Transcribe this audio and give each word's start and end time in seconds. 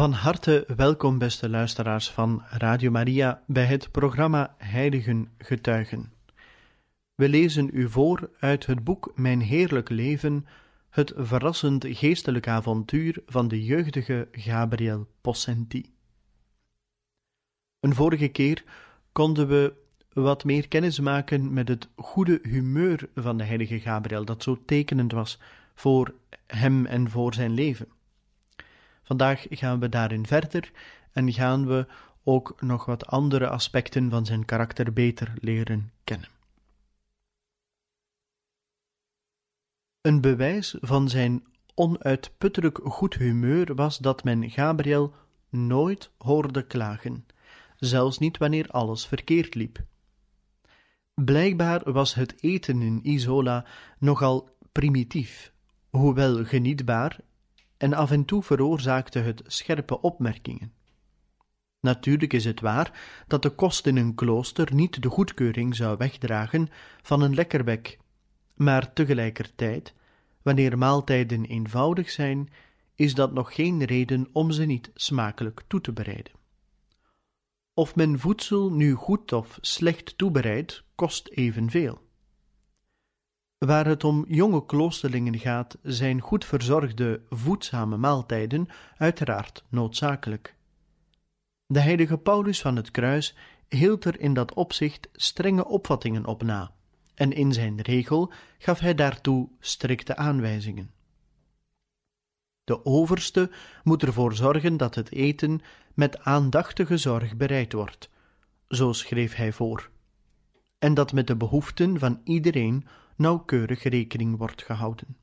Van 0.00 0.12
harte 0.12 0.64
welkom, 0.76 1.18
beste 1.18 1.48
luisteraars 1.48 2.10
van 2.10 2.42
Radio 2.48 2.90
Maria, 2.90 3.42
bij 3.46 3.64
het 3.64 3.90
programma 3.90 4.54
Heiligen 4.58 5.30
Getuigen. 5.38 6.12
We 7.14 7.28
lezen 7.28 7.70
u 7.72 7.88
voor 7.88 8.30
uit 8.38 8.66
het 8.66 8.84
boek 8.84 9.12
Mijn 9.14 9.40
Heerlijk 9.40 9.88
Leven, 9.88 10.46
het 10.90 11.12
verrassend 11.16 11.86
geestelijk 11.88 12.48
avontuur 12.48 13.22
van 13.26 13.48
de 13.48 13.64
jeugdige 13.64 14.28
Gabriel 14.32 15.06
Possenti. 15.20 15.92
Een 17.80 17.94
vorige 17.94 18.28
keer 18.28 18.64
konden 19.12 19.48
we 19.48 19.72
wat 20.12 20.44
meer 20.44 20.68
kennis 20.68 21.00
maken 21.00 21.52
met 21.52 21.68
het 21.68 21.88
goede 21.96 22.38
humeur 22.42 23.08
van 23.14 23.36
de 23.36 23.44
heilige 23.44 23.80
Gabriel, 23.80 24.24
dat 24.24 24.42
zo 24.42 24.62
tekenend 24.64 25.12
was 25.12 25.38
voor 25.74 26.14
hem 26.46 26.86
en 26.86 27.10
voor 27.10 27.34
zijn 27.34 27.54
leven. 27.54 27.88
Vandaag 29.10 29.46
gaan 29.48 29.80
we 29.80 29.88
daarin 29.88 30.26
verder 30.26 30.70
en 31.12 31.32
gaan 31.32 31.66
we 31.66 31.86
ook 32.24 32.54
nog 32.60 32.84
wat 32.84 33.06
andere 33.06 33.48
aspecten 33.48 34.10
van 34.10 34.26
zijn 34.26 34.44
karakter 34.44 34.92
beter 34.92 35.32
leren 35.40 35.92
kennen. 36.04 36.28
Een 40.00 40.20
bewijs 40.20 40.76
van 40.80 41.08
zijn 41.08 41.44
onuitputtelijk 41.74 42.80
goed 42.82 43.14
humeur 43.14 43.74
was 43.74 43.98
dat 43.98 44.24
men 44.24 44.50
Gabriel 44.50 45.14
nooit 45.48 46.10
hoorde 46.18 46.66
klagen, 46.66 47.26
zelfs 47.76 48.18
niet 48.18 48.38
wanneer 48.38 48.68
alles 48.68 49.06
verkeerd 49.06 49.54
liep. 49.54 49.84
Blijkbaar 51.14 51.92
was 51.92 52.14
het 52.14 52.42
eten 52.42 52.82
in 52.82 53.00
Isola 53.02 53.66
nogal 53.98 54.56
primitief, 54.72 55.52
hoewel 55.88 56.44
genietbaar 56.44 57.20
en 57.80 57.92
af 57.92 58.10
en 58.10 58.24
toe 58.24 58.42
veroorzaakte 58.42 59.18
het 59.18 59.42
scherpe 59.46 60.00
opmerkingen. 60.00 60.72
Natuurlijk 61.80 62.32
is 62.32 62.44
het 62.44 62.60
waar 62.60 63.00
dat 63.26 63.42
de 63.42 63.50
kost 63.50 63.86
in 63.86 63.96
een 63.96 64.14
klooster 64.14 64.74
niet 64.74 65.02
de 65.02 65.08
goedkeuring 65.08 65.76
zou 65.76 65.96
wegdragen 65.96 66.68
van 67.02 67.22
een 67.22 67.34
lekkerbek, 67.34 67.98
maar 68.54 68.92
tegelijkertijd, 68.92 69.94
wanneer 70.42 70.78
maaltijden 70.78 71.44
eenvoudig 71.44 72.10
zijn, 72.10 72.48
is 72.94 73.14
dat 73.14 73.32
nog 73.32 73.54
geen 73.54 73.84
reden 73.84 74.28
om 74.32 74.50
ze 74.50 74.64
niet 74.64 74.90
smakelijk 74.94 75.62
toe 75.66 75.80
te 75.80 75.92
bereiden. 75.92 76.32
Of 77.74 77.96
men 77.96 78.18
voedsel 78.18 78.72
nu 78.72 78.94
goed 78.94 79.32
of 79.32 79.58
slecht 79.60 80.18
toebereidt, 80.18 80.84
kost 80.94 81.28
evenveel. 81.28 82.09
Waar 83.66 83.86
het 83.86 84.04
om 84.04 84.24
jonge 84.28 84.66
kloosterlingen 84.66 85.38
gaat, 85.38 85.78
zijn 85.82 86.20
goed 86.20 86.44
verzorgde, 86.44 87.22
voedzame 87.28 87.96
maaltijden 87.96 88.68
uiteraard 88.96 89.64
noodzakelijk. 89.68 90.54
De 91.66 91.80
heilige 91.80 92.18
Paulus 92.18 92.60
van 92.60 92.76
het 92.76 92.90
Kruis 92.90 93.36
hield 93.68 94.04
er 94.04 94.20
in 94.20 94.34
dat 94.34 94.54
opzicht 94.54 95.08
strenge 95.12 95.66
opvattingen 95.66 96.26
op 96.26 96.42
na, 96.42 96.72
en 97.14 97.32
in 97.32 97.52
zijn 97.52 97.80
regel 97.80 98.32
gaf 98.58 98.78
hij 98.78 98.94
daartoe 98.94 99.48
strikte 99.58 100.16
aanwijzingen. 100.16 100.90
De 102.64 102.84
overste 102.84 103.50
moet 103.82 104.02
ervoor 104.02 104.34
zorgen 104.34 104.76
dat 104.76 104.94
het 104.94 105.12
eten 105.12 105.60
met 105.94 106.24
aandachtige 106.24 106.96
zorg 106.96 107.36
bereid 107.36 107.72
wordt, 107.72 108.10
zo 108.68 108.92
schreef 108.92 109.34
hij 109.34 109.52
voor, 109.52 109.90
en 110.78 110.94
dat 110.94 111.12
met 111.12 111.26
de 111.26 111.36
behoeften 111.36 111.98
van 111.98 112.20
iedereen 112.24 112.86
nauwkeurig 113.20 113.82
rekening 113.82 114.36
wordt 114.36 114.62
gehouden. 114.62 115.16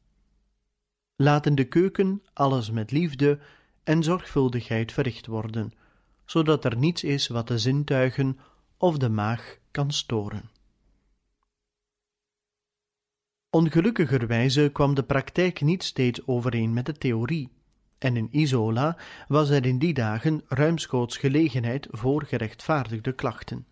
Laat 1.15 1.45
in 1.45 1.55
de 1.55 1.65
keuken 1.65 2.23
alles 2.33 2.71
met 2.71 2.91
liefde 2.91 3.39
en 3.83 4.03
zorgvuldigheid 4.03 4.91
verricht 4.91 5.25
worden, 5.25 5.73
zodat 6.25 6.65
er 6.65 6.77
niets 6.77 7.03
is 7.03 7.27
wat 7.27 7.47
de 7.47 7.57
zintuigen 7.57 8.39
of 8.77 8.97
de 8.97 9.09
maag 9.09 9.57
kan 9.71 9.91
storen. 9.91 10.49
Ongelukkigerwijze 13.49 14.69
kwam 14.73 14.95
de 14.95 15.03
praktijk 15.03 15.61
niet 15.61 15.83
steeds 15.83 16.27
overeen 16.27 16.73
met 16.73 16.85
de 16.85 16.93
theorie, 16.93 17.49
en 17.97 18.17
in 18.17 18.27
Isola 18.31 18.97
was 19.27 19.49
er 19.49 19.65
in 19.65 19.79
die 19.79 19.93
dagen 19.93 20.41
ruimschoots 20.47 21.17
gelegenheid 21.17 21.87
voor 21.91 22.23
gerechtvaardigde 22.23 23.13
klachten. 23.13 23.65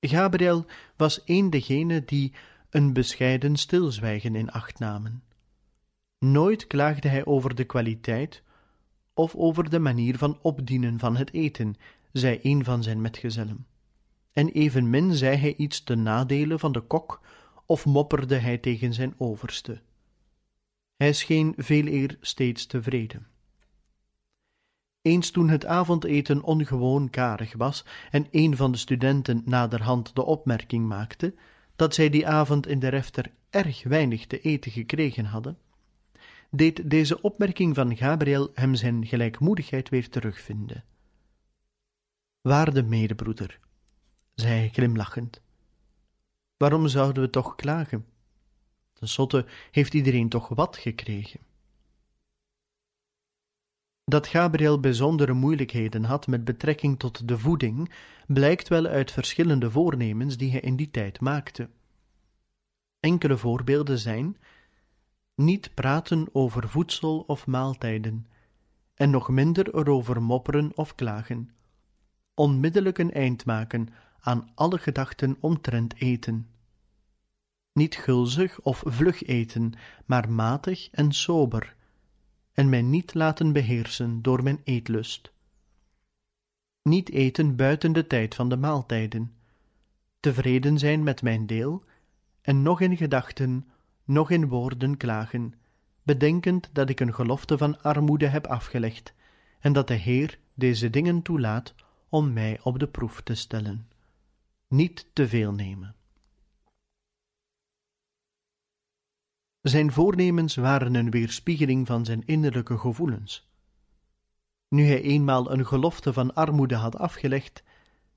Gabriel 0.00 0.66
was 0.96 1.22
een 1.24 1.50
degene 1.50 2.04
die 2.04 2.32
een 2.76 2.92
bescheiden 2.92 3.56
stilzwijgen 3.56 4.34
in 4.34 4.50
acht 4.50 4.78
namen. 4.78 5.22
Nooit 6.18 6.66
klaagde 6.66 7.08
hij 7.08 7.24
over 7.24 7.54
de 7.54 7.64
kwaliteit 7.64 8.42
of 9.14 9.34
over 9.34 9.70
de 9.70 9.78
manier 9.78 10.18
van 10.18 10.38
opdienen 10.42 10.98
van 10.98 11.16
het 11.16 11.32
eten, 11.32 11.74
zei 12.12 12.38
een 12.42 12.64
van 12.64 12.82
zijn 12.82 13.00
metgezellen. 13.00 13.66
En 14.32 14.48
evenmin 14.48 15.14
zei 15.14 15.36
hij 15.36 15.56
iets 15.56 15.84
ten 15.84 16.02
nadele 16.02 16.58
van 16.58 16.72
de 16.72 16.80
kok 16.80 17.20
of 17.66 17.86
mopperde 17.86 18.36
hij 18.36 18.58
tegen 18.58 18.94
zijn 18.94 19.14
overste. 19.16 19.80
Hij 20.96 21.12
scheen 21.12 21.54
veel 21.56 21.86
eer 21.86 22.16
steeds 22.20 22.66
tevreden. 22.66 23.26
Eens 25.02 25.30
toen 25.30 25.48
het 25.48 25.66
avondeten 25.66 26.42
ongewoon 26.42 27.10
karig 27.10 27.54
was 27.56 27.84
en 28.10 28.26
een 28.30 28.56
van 28.56 28.72
de 28.72 28.78
studenten 28.78 29.42
naderhand 29.44 30.14
de 30.14 30.24
opmerking 30.24 30.86
maakte 30.86 31.34
dat 31.76 31.94
zij 31.94 32.08
die 32.08 32.26
avond 32.26 32.66
in 32.66 32.78
de 32.78 32.88
refter 32.88 33.32
erg 33.50 33.82
weinig 33.82 34.26
te 34.26 34.40
eten 34.40 34.70
gekregen 34.70 35.24
hadden, 35.24 35.58
deed 36.50 36.90
deze 36.90 37.20
opmerking 37.20 37.74
van 37.74 37.96
Gabriel 37.96 38.50
hem 38.54 38.74
zijn 38.74 39.06
gelijkmoedigheid 39.06 39.88
weer 39.88 40.08
terugvinden. 40.08 40.84
Waarde 42.40 42.82
medebroeder, 42.82 43.58
zei 44.34 44.52
hij 44.58 44.68
glimlachend, 44.68 45.40
waarom 46.56 46.88
zouden 46.88 47.22
we 47.22 47.30
toch 47.30 47.54
klagen? 47.54 48.06
Ten 48.92 49.08
slotte 49.08 49.46
heeft 49.70 49.94
iedereen 49.94 50.28
toch 50.28 50.48
wat 50.48 50.76
gekregen. 50.76 51.40
Dat 54.10 54.26
Gabriel 54.26 54.80
bijzondere 54.80 55.32
moeilijkheden 55.32 56.04
had 56.04 56.26
met 56.26 56.44
betrekking 56.44 56.98
tot 56.98 57.28
de 57.28 57.38
voeding, 57.38 57.92
blijkt 58.26 58.68
wel 58.68 58.86
uit 58.86 59.10
verschillende 59.10 59.70
voornemens 59.70 60.36
die 60.36 60.50
hij 60.50 60.60
in 60.60 60.76
die 60.76 60.90
tijd 60.90 61.20
maakte. 61.20 61.68
Enkele 63.00 63.36
voorbeelden 63.36 63.98
zijn: 63.98 64.36
niet 65.34 65.74
praten 65.74 66.28
over 66.32 66.68
voedsel 66.68 67.20
of 67.20 67.46
maaltijden, 67.46 68.26
en 68.94 69.10
nog 69.10 69.28
minder 69.28 69.74
erover 69.74 70.22
mopperen 70.22 70.72
of 70.74 70.94
klagen. 70.94 71.50
Onmiddellijk 72.34 72.98
een 72.98 73.12
eind 73.12 73.44
maken 73.44 73.88
aan 74.20 74.50
alle 74.54 74.78
gedachten 74.78 75.36
omtrent 75.40 75.94
eten. 75.96 76.50
Niet 77.72 77.96
gulzig 77.96 78.60
of 78.60 78.82
vlug 78.86 79.22
eten, 79.22 79.72
maar 80.04 80.30
matig 80.30 80.90
en 80.90 81.12
sober 81.12 81.76
en 82.56 82.68
mij 82.68 82.82
niet 82.82 83.14
laten 83.14 83.52
beheersen 83.52 84.22
door 84.22 84.42
mijn 84.42 84.60
eetlust. 84.64 85.32
Niet 86.82 87.10
eten 87.10 87.56
buiten 87.56 87.92
de 87.92 88.06
tijd 88.06 88.34
van 88.34 88.48
de 88.48 88.56
maaltijden, 88.56 89.32
tevreden 90.20 90.78
zijn 90.78 91.02
met 91.02 91.22
mijn 91.22 91.46
deel, 91.46 91.84
en 92.40 92.62
nog 92.62 92.80
in 92.80 92.96
gedachten, 92.96 93.68
nog 94.04 94.30
in 94.30 94.48
woorden 94.48 94.96
klagen, 94.96 95.54
bedenkend 96.02 96.70
dat 96.72 96.88
ik 96.88 97.00
een 97.00 97.14
gelofte 97.14 97.58
van 97.58 97.82
armoede 97.82 98.26
heb 98.26 98.46
afgelegd, 98.46 99.14
en 99.58 99.72
dat 99.72 99.88
de 99.88 99.94
Heer 99.94 100.38
deze 100.54 100.90
dingen 100.90 101.22
toelaat 101.22 101.74
om 102.08 102.32
mij 102.32 102.60
op 102.62 102.78
de 102.78 102.88
proef 102.88 103.22
te 103.22 103.34
stellen. 103.34 103.88
Niet 104.68 105.06
te 105.12 105.28
veel 105.28 105.52
nemen. 105.52 105.95
Zijn 109.66 109.92
voornemens 109.92 110.54
waren 110.54 110.94
een 110.94 111.10
weerspiegeling 111.10 111.86
van 111.86 112.04
zijn 112.04 112.26
innerlijke 112.26 112.78
gevoelens. 112.78 113.50
Nu 114.68 114.86
hij 114.86 115.02
eenmaal 115.02 115.50
een 115.50 115.66
gelofte 115.66 116.12
van 116.12 116.34
armoede 116.34 116.74
had 116.74 116.98
afgelegd, 116.98 117.62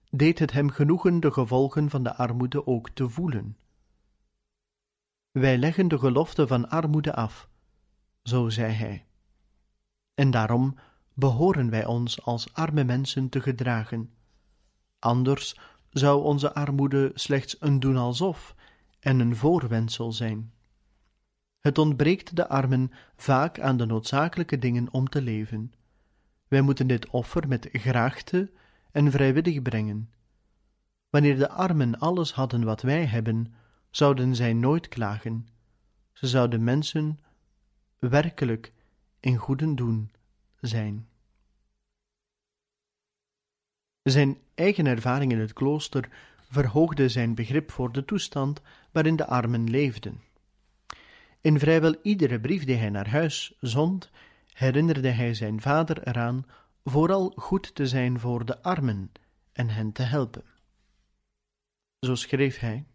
deed 0.09 0.39
het 0.39 0.51
hem 0.51 0.69
genoegen 0.69 1.19
de 1.19 1.31
gevolgen 1.31 1.89
van 1.89 2.03
de 2.03 2.15
armoede 2.15 2.67
ook 2.67 2.89
te 2.89 3.09
voelen. 3.09 3.57
Wij 5.31 5.57
leggen 5.57 5.87
de 5.87 5.99
gelofte 5.99 6.47
van 6.47 6.69
armoede 6.69 7.15
af, 7.15 7.49
zo 8.23 8.49
zei 8.49 8.73
hij. 8.73 9.05
En 10.13 10.31
daarom 10.31 10.75
behoren 11.13 11.69
wij 11.69 11.85
ons 11.85 12.21
als 12.21 12.53
arme 12.53 12.83
mensen 12.83 13.29
te 13.29 13.41
gedragen. 13.41 14.13
Anders 14.99 15.59
zou 15.89 16.23
onze 16.23 16.53
armoede 16.53 17.11
slechts 17.13 17.55
een 17.59 17.79
doen 17.79 17.97
alsof 17.97 18.55
en 18.99 19.19
een 19.19 19.35
voorwendsel 19.35 20.11
zijn. 20.11 20.51
Het 21.59 21.77
ontbreekt 21.77 22.35
de 22.35 22.47
armen 22.47 22.91
vaak 23.15 23.59
aan 23.59 23.77
de 23.77 23.85
noodzakelijke 23.85 24.59
dingen 24.59 24.87
om 24.91 25.09
te 25.09 25.21
leven. 25.21 25.73
Wij 26.47 26.61
moeten 26.61 26.87
dit 26.87 27.09
offer 27.09 27.47
met 27.47 27.69
graagte 27.71 28.51
en 28.91 29.11
vrijwillig 29.11 29.61
brengen. 29.61 30.09
Wanneer 31.09 31.37
de 31.37 31.49
armen 31.49 31.99
alles 31.99 32.33
hadden 32.33 32.63
wat 32.63 32.81
wij 32.81 33.05
hebben, 33.05 33.53
zouden 33.89 34.35
zij 34.35 34.53
nooit 34.53 34.87
klagen. 34.87 35.47
Ze 36.13 36.27
zouden 36.27 36.63
mensen 36.63 37.19
werkelijk 37.99 38.73
in 39.19 39.37
goeden 39.37 39.75
doen 39.75 40.11
zijn. 40.59 41.07
Zijn 44.01 44.37
eigen 44.55 44.85
ervaring 44.85 45.31
in 45.31 45.39
het 45.39 45.53
klooster 45.53 46.09
verhoogde 46.49 47.09
zijn 47.09 47.35
begrip 47.35 47.71
voor 47.71 47.91
de 47.91 48.05
toestand 48.05 48.61
waarin 48.91 49.15
de 49.15 49.25
armen 49.25 49.69
leefden. 49.69 50.21
In 51.41 51.59
vrijwel 51.59 51.95
iedere 52.01 52.39
brief 52.39 52.63
die 52.63 52.75
hij 52.75 52.89
naar 52.89 53.09
huis 53.09 53.53
zond, 53.59 54.09
herinnerde 54.53 55.09
hij 55.09 55.33
zijn 55.33 55.61
vader 55.61 56.07
eraan 56.07 56.45
vooral 56.83 57.33
goed 57.35 57.75
te 57.75 57.87
zijn 57.87 58.19
voor 58.19 58.45
de 58.45 58.61
armen 58.61 59.11
en 59.51 59.69
hen 59.69 59.91
te 59.91 60.01
helpen. 60.03 60.43
Zo 61.99 62.15
schreef 62.15 62.59
hij: 62.59 62.85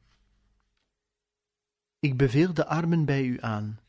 Ik 1.98 2.16
beveel 2.16 2.54
de 2.54 2.66
armen 2.66 3.04
bij 3.04 3.24
u 3.24 3.38
aan, 3.40 3.80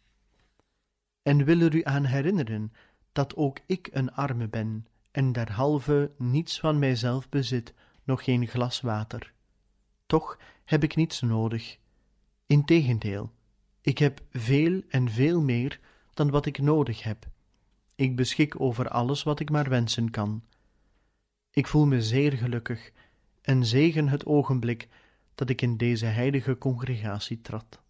en 1.22 1.46
wil 1.46 1.60
er 1.60 1.76
u 1.76 1.84
aan 1.84 2.06
herinneren 2.06 2.74
dat 3.12 3.36
ook 3.36 3.60
ik 3.66 3.90
een 3.92 4.14
arme 4.14 4.48
ben 4.48 4.88
en 5.12 5.32
derhalve 5.32 6.12
niets 6.18 6.60
van 6.60 6.80
mijzelf 6.80 7.30
bezit, 7.30 7.74
nog 8.04 8.24
geen 8.24 8.48
glas 8.48 8.82
water. 8.82 9.34
Toch 10.06 10.40
heb 10.66 10.84
ik 10.84 10.96
niets 10.96 11.22
nodig. 11.22 11.78
Integendeel, 12.46 13.32
ik 13.86 13.98
heb 13.98 14.22
veel 14.32 14.82
en 14.88 15.10
veel 15.10 15.42
meer 15.42 15.80
dan 16.14 16.30
wat 16.30 16.46
ik 16.46 16.60
nodig 16.60 17.04
heb. 17.04 17.28
Ik 17.96 18.16
beschik 18.16 18.60
over 18.60 18.90
alles 18.90 19.24
wat 19.24 19.40
ik 19.40 19.50
maar 19.50 19.70
wensen 19.70 20.12
kan. 20.12 20.44
Ik 21.52 21.68
voel 21.68 21.86
me 21.86 22.02
zeer 22.02 22.32
gelukkig 22.32 22.92
en 23.42 23.66
zegen 23.66 24.08
het 24.08 24.26
ogenblik 24.26 24.88
dat 25.36 25.50
ik 25.50 25.62
in 25.62 25.78
deze 25.78 26.06
heilige 26.06 26.58
congregatie 26.58 27.42
trad. 27.42 27.82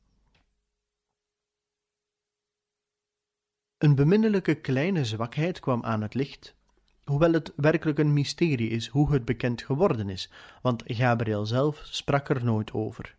Een 3.77 3.95
beminnelijke 3.95 4.55
kleine 4.55 5.05
zwakheid 5.05 5.59
kwam 5.59 5.83
aan 5.83 6.01
het 6.01 6.13
licht, 6.13 6.55
hoewel 7.03 7.33
het 7.33 7.53
werkelijk 7.55 7.99
een 7.99 8.13
mysterie 8.13 8.69
is 8.69 8.87
hoe 8.87 9.11
het 9.11 9.25
bekend 9.25 9.61
geworden 9.61 10.09
is, 10.09 10.29
want 10.61 10.83
Gabriel 10.85 11.45
zelf 11.45 11.81
sprak 11.83 12.29
er 12.29 12.43
nooit 12.43 12.73
over. 12.73 13.15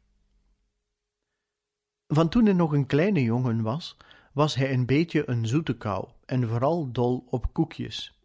Van 2.06 2.28
toen 2.28 2.44
hij 2.44 2.54
nog 2.54 2.72
een 2.72 2.86
kleine 2.86 3.22
jongen 3.22 3.62
was, 3.62 3.96
was 4.32 4.54
hij 4.54 4.72
een 4.72 4.86
beetje 4.86 5.28
een 5.28 5.46
zoete 5.46 5.76
kou 5.76 6.08
en 6.24 6.48
vooral 6.48 6.92
dol 6.92 7.26
op 7.30 7.52
koekjes. 7.52 8.20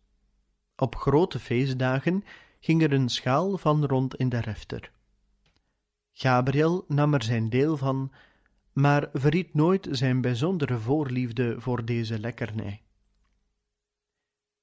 Op 0.76 0.96
grote 0.96 1.40
feestdagen 1.40 2.24
ging 2.60 2.84
er 2.84 2.94
een 2.94 3.10
schaal 3.10 3.58
van 3.58 3.86
rond 3.86 4.16
in 4.16 4.30
de 4.30 4.40
refter. 4.40 4.92
Gabriel 6.12 6.86
nam 6.88 7.14
er 7.14 7.24
zijn 7.24 7.50
deel 7.50 7.78
van, 7.78 8.12
maar 8.74 9.10
verriet 9.14 9.54
nooit 9.54 9.88
zijn 9.92 10.22
bijzondere 10.22 10.78
voorliefde 10.78 11.56
voor 11.60 11.86
deze 11.86 12.20
lekkernij. 12.20 12.82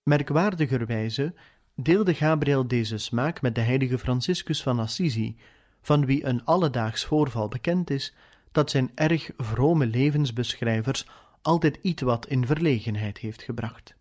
Merkwaardigerwijze 0.02 1.34
deelde 1.74 2.14
Gabriel 2.14 2.68
deze 2.68 2.98
smaak 2.98 3.42
met 3.42 3.54
de 3.54 3.60
heilige 3.60 3.98
Franciscus 3.98 4.62
van 4.62 4.78
Assisi, 4.78 5.36
van 5.80 6.06
wie 6.06 6.24
een 6.24 6.44
alledaags 6.44 7.04
voorval 7.04 7.48
bekend 7.48 7.90
is 7.90 8.14
dat 8.52 8.70
zijn 8.70 8.90
erg 8.94 9.30
vrome 9.36 9.86
levensbeschrijvers 9.86 11.06
altijd 11.42 11.78
iets 11.82 12.02
wat 12.02 12.26
in 12.26 12.46
verlegenheid 12.46 13.18
heeft 13.18 13.42
gebracht. 13.42 13.96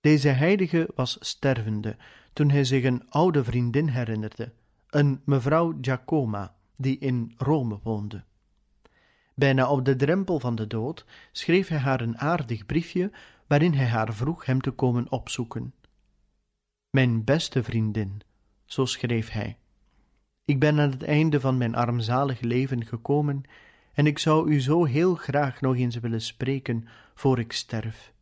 Deze 0.00 0.28
heilige 0.28 0.90
was 0.94 1.16
stervende 1.20 1.96
toen 2.32 2.50
hij 2.50 2.64
zich 2.64 2.84
een 2.84 3.10
oude 3.10 3.44
vriendin 3.44 3.88
herinnerde, 3.88 4.52
een 4.88 5.20
mevrouw 5.24 5.78
Giacoma, 5.80 6.54
die 6.76 6.98
in 6.98 7.34
Rome 7.36 7.78
woonde. 7.82 8.24
Bijna 9.34 9.70
op 9.70 9.84
de 9.84 9.96
drempel 9.96 10.40
van 10.40 10.54
de 10.54 10.66
dood 10.66 11.04
schreef 11.32 11.68
hij 11.68 11.78
haar 11.78 12.00
een 12.00 12.18
aardig 12.18 12.66
briefje 12.66 13.10
waarin 13.46 13.74
hij 13.74 13.86
haar 13.86 14.14
vroeg 14.14 14.46
hem 14.46 14.60
te 14.60 14.70
komen 14.70 15.10
opzoeken. 15.10 15.74
Mijn 16.90 17.24
beste 17.24 17.62
vriendin, 17.62 18.20
zo 18.64 18.84
schreef 18.84 19.30
hij, 19.30 19.58
ik 20.44 20.60
ben 20.60 20.80
aan 20.80 20.90
het 20.90 21.02
einde 21.02 21.40
van 21.40 21.58
mijn 21.58 21.74
armzalig 21.74 22.40
leven 22.40 22.84
gekomen 22.84 23.42
en 23.92 24.06
ik 24.06 24.18
zou 24.18 24.50
u 24.50 24.60
zo 24.60 24.84
heel 24.84 25.14
graag 25.14 25.60
nog 25.60 25.76
eens 25.76 25.96
willen 25.96 26.20
spreken 26.20 26.88
voor 27.14 27.38
ik 27.38 27.52
sterf. 27.52 28.12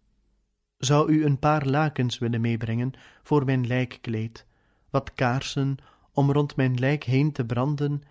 Zou 0.76 1.12
u 1.12 1.24
een 1.24 1.38
paar 1.38 1.66
lakens 1.66 2.18
willen 2.18 2.40
meebrengen 2.40 2.92
voor 3.22 3.44
mijn 3.44 3.66
lijkkleed, 3.66 4.46
wat 4.90 5.14
kaarsen 5.14 5.76
om 6.12 6.32
rond 6.32 6.56
mijn 6.56 6.78
lijk 6.78 7.04
heen 7.04 7.32
te 7.32 7.44
branden, 7.44 8.02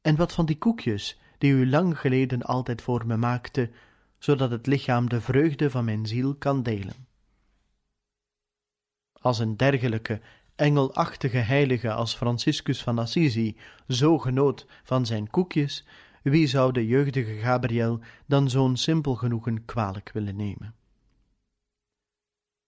en 0.00 0.16
wat 0.16 0.32
van 0.32 0.46
die 0.46 0.58
koekjes 0.58 1.20
die 1.38 1.52
u 1.52 1.70
lang 1.70 1.98
geleden 1.98 2.42
altijd 2.42 2.82
voor 2.82 3.06
me 3.06 3.16
maakte, 3.16 3.70
zodat 4.18 4.50
het 4.50 4.66
lichaam 4.66 5.08
de 5.08 5.20
vreugde 5.20 5.70
van 5.70 5.84
mijn 5.84 6.06
ziel 6.06 6.34
kan 6.34 6.62
delen. 6.62 7.06
Als 9.12 9.38
een 9.38 9.56
dergelijke 9.56 10.20
engelachtige 10.56 11.36
heilige 11.36 11.92
als 11.92 12.14
Franciscus 12.14 12.82
van 12.82 12.98
Assisi 12.98 13.56
zo 13.88 14.18
genoot 14.18 14.66
van 14.82 15.06
zijn 15.06 15.30
koekjes, 15.30 15.84
wie 16.22 16.46
zou 16.46 16.72
de 16.72 16.86
jeugdige 16.86 17.34
Gabriel 17.34 18.00
dan 18.26 18.50
zo'n 18.50 18.76
simpel 18.76 19.14
genoegen 19.14 19.64
kwalijk 19.64 20.10
willen 20.12 20.36
nemen? 20.36 20.74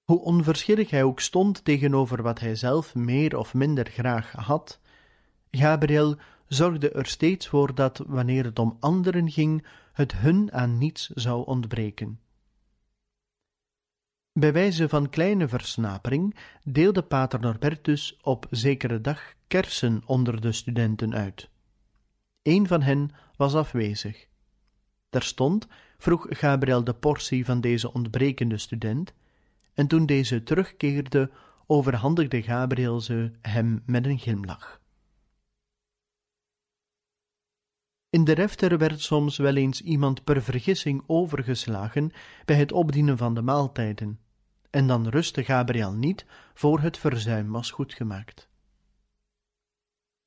Hoe 0.04 0.20
onverschillig 0.20 0.90
hij 0.90 1.02
ook 1.02 1.20
stond 1.20 1.64
tegenover 1.64 2.22
wat 2.22 2.40
hij 2.40 2.54
zelf 2.54 2.94
meer 2.94 3.36
of 3.36 3.54
minder 3.54 3.90
graag 3.90 4.32
had, 4.32 4.80
Gabriel 5.50 6.16
zorgde 6.46 6.90
er 6.90 7.06
steeds 7.06 7.48
voor 7.48 7.74
dat, 7.74 8.02
wanneer 8.06 8.44
het 8.44 8.58
om 8.58 8.76
anderen 8.80 9.30
ging, 9.30 9.66
het 9.92 10.12
hun 10.16 10.52
aan 10.52 10.78
niets 10.78 11.10
zou 11.14 11.46
ontbreken. 11.46 12.20
Bij 14.38 14.52
wijze 14.52 14.88
van 14.88 15.08
kleine 15.08 15.48
versnapering 15.48 16.36
deelde 16.64 17.02
pater 17.02 17.40
Norbertus 17.40 18.18
op 18.22 18.46
zekere 18.50 19.00
dag 19.00 19.34
kersen 19.46 20.02
onder 20.06 20.40
de 20.40 20.52
studenten 20.52 21.14
uit. 21.14 21.50
Een 22.42 22.66
van 22.66 22.82
hen 22.82 23.10
was 23.36 23.54
afwezig. 23.54 24.26
Terstond 25.08 25.66
vroeg 25.96 26.26
Gabriel 26.28 26.84
de 26.84 26.94
portie 26.94 27.44
van 27.44 27.60
deze 27.60 27.92
ontbrekende 27.92 28.58
student, 28.58 29.14
en 29.74 29.86
toen 29.86 30.06
deze 30.06 30.42
terugkeerde, 30.42 31.30
overhandigde 31.66 32.42
Gabriel 32.42 33.00
ze 33.00 33.32
hem 33.40 33.82
met 33.86 34.06
een 34.06 34.18
glimlach. 34.18 34.80
In 38.10 38.24
de 38.24 38.32
refter 38.32 38.78
werd 38.78 39.00
soms 39.00 39.36
wel 39.36 39.56
eens 39.56 39.82
iemand 39.82 40.24
per 40.24 40.42
vergissing 40.42 41.02
overgeslagen 41.06 42.10
bij 42.44 42.56
het 42.56 42.72
opdienen 42.72 43.16
van 43.16 43.34
de 43.34 43.42
maaltijden, 43.42 44.18
en 44.70 44.86
dan 44.86 45.08
rustte 45.08 45.44
Gabriel 45.44 45.92
niet 45.92 46.26
voor 46.54 46.80
het 46.80 46.98
verzuim 46.98 47.50
was 47.50 47.70
goedgemaakt. 47.70 48.48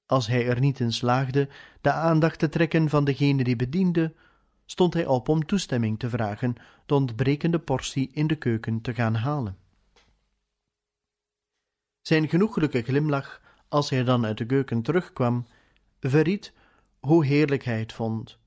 Als 0.05 0.27
hij 0.27 0.47
er 0.47 0.59
niet 0.59 0.79
in 0.79 0.93
slaagde 0.93 1.49
de 1.81 1.91
aandacht 1.91 2.39
te 2.39 2.49
trekken 2.49 2.89
van 2.89 3.03
degene 3.03 3.43
die 3.43 3.55
bediende, 3.55 4.13
stond 4.65 4.93
hij 4.93 5.05
op 5.05 5.29
om 5.29 5.45
toestemming 5.45 5.99
te 5.99 6.09
vragen 6.09 6.55
de 6.85 6.93
ontbrekende 6.95 7.59
portie 7.59 8.09
in 8.13 8.27
de 8.27 8.35
keuken 8.35 8.81
te 8.81 8.93
gaan 8.93 9.15
halen. 9.15 9.57
Zijn 12.01 12.29
genoeglijke 12.29 12.81
glimlach, 12.81 13.41
als 13.67 13.89
hij 13.89 14.03
dan 14.03 14.25
uit 14.25 14.37
de 14.37 14.45
keuken 14.45 14.81
terugkwam, 14.81 15.47
verried 15.99 16.53
hoe 16.99 17.25
heerlijk 17.25 17.63
hij 17.63 17.79
het 17.79 17.93
vond, 17.93 18.39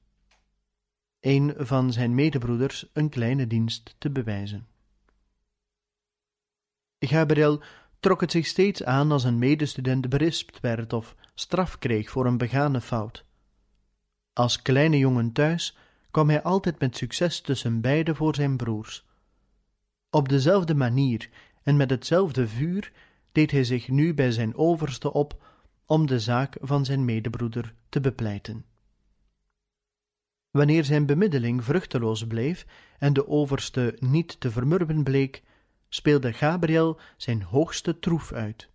een 1.21 1.55
van 1.57 1.93
zijn 1.93 2.15
medebroeders 2.15 2.91
een 2.93 3.09
kleine 3.09 3.47
dienst 3.47 3.95
te 3.99 4.11
bewijzen. 4.11 4.67
Gabriel 7.07 7.63
trok 8.01 8.21
het 8.21 8.31
zich 8.31 8.47
steeds 8.47 8.85
aan 8.85 9.13
als 9.13 9.25
een 9.25 9.39
medestudent 9.39 10.09
berispt 10.09 10.61
werd 10.61 10.93
of 10.93 11.15
straf 11.35 11.79
kreeg 11.79 12.11
voor 12.11 12.27
een 12.27 12.39
begane 12.39 12.81
fout. 12.81 13.25
Als 14.33 14.63
kleine 14.63 14.99
jongen 14.99 15.33
thuis 15.33 15.77
kwam 16.11 16.29
hij 16.29 16.43
altijd 16.43 16.79
met 16.79 16.97
succes 16.97 17.41
tussen 17.41 17.81
beiden 17.81 18.17
voor 18.17 18.35
zijn 18.35 18.57
broers. 18.57 19.05
Op 20.11 20.29
dezelfde 20.29 20.75
manier 20.75 21.29
en 21.63 21.77
met 21.77 21.91
hetzelfde 21.91 22.49
vuur 22.49 22.93
deed 23.33 23.51
hij 23.51 23.65
zich 23.65 23.89
nu 23.89 24.15
bij 24.15 24.31
zijn 24.31 24.57
overste 24.57 25.13
op 25.13 25.43
om 25.87 26.07
de 26.07 26.21
zaak 26.21 26.57
van 26.61 26.85
zijn 26.85 27.05
medebroeder 27.05 27.75
te 27.89 28.01
bepleiten. 28.01 28.65
Wanneer 30.51 30.85
zijn 30.85 31.07
bemiddeling 31.07 31.65
vruchteloos 31.65 32.27
bleef 32.27 32.67
en 32.99 33.13
de 33.13 33.29
overste 33.29 33.97
niet 33.99 34.41
te 34.41 34.51
vermurwen 34.51 35.03
bleek, 35.03 35.43
speelde 35.95 36.33
Gabriel 36.33 37.01
zijn 37.17 37.43
hoogste 37.43 37.99
troef 37.99 38.33
uit. 38.33 38.69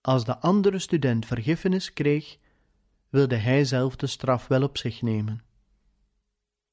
Als 0.00 0.24
de 0.24 0.38
andere 0.38 0.78
student 0.78 1.26
vergiffenis 1.26 1.92
kreeg, 1.92 2.38
wilde 3.08 3.36
hij 3.36 3.64
zelf 3.64 3.96
de 3.96 4.06
straf 4.06 4.46
wel 4.46 4.62
op 4.62 4.78
zich 4.78 5.02
nemen. 5.02 5.42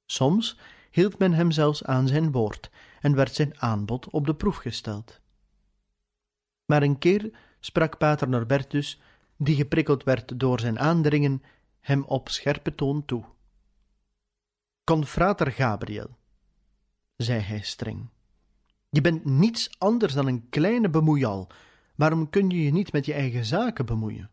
Soms 0.05 0.57
hield 0.91 1.17
men 1.17 1.33
hem 1.33 1.51
zelfs 1.51 1.83
aan 1.83 2.07
zijn 2.07 2.31
woord 2.31 2.69
en 3.01 3.15
werd 3.15 3.35
zijn 3.35 3.61
aanbod 3.61 4.09
op 4.09 4.25
de 4.25 4.35
proef 4.35 4.55
gesteld. 4.55 5.19
Maar 6.65 6.81
een 6.81 6.97
keer 6.97 7.31
sprak 7.59 7.97
pater 7.97 8.29
Norbertus, 8.29 9.01
die 9.37 9.55
geprikkeld 9.55 10.03
werd 10.03 10.39
door 10.39 10.59
zijn 10.59 10.79
aandringen, 10.79 11.43
hem 11.79 12.03
op 12.03 12.29
scherpe 12.29 12.75
toon 12.75 13.05
toe. 13.05 13.25
Confrater 14.83 15.51
Gabriel, 15.51 16.17
zei 17.15 17.39
hij 17.39 17.61
streng, 17.61 18.09
je 18.89 19.01
bent 19.01 19.25
niets 19.25 19.79
anders 19.79 20.13
dan 20.13 20.27
een 20.27 20.49
kleine 20.49 20.89
bemoeial, 20.89 21.51
waarom 21.95 22.29
kun 22.29 22.49
je 22.49 22.63
je 22.63 22.71
niet 22.71 22.91
met 22.91 23.05
je 23.05 23.13
eigen 23.13 23.45
zaken 23.45 23.85
bemoeien? 23.85 24.29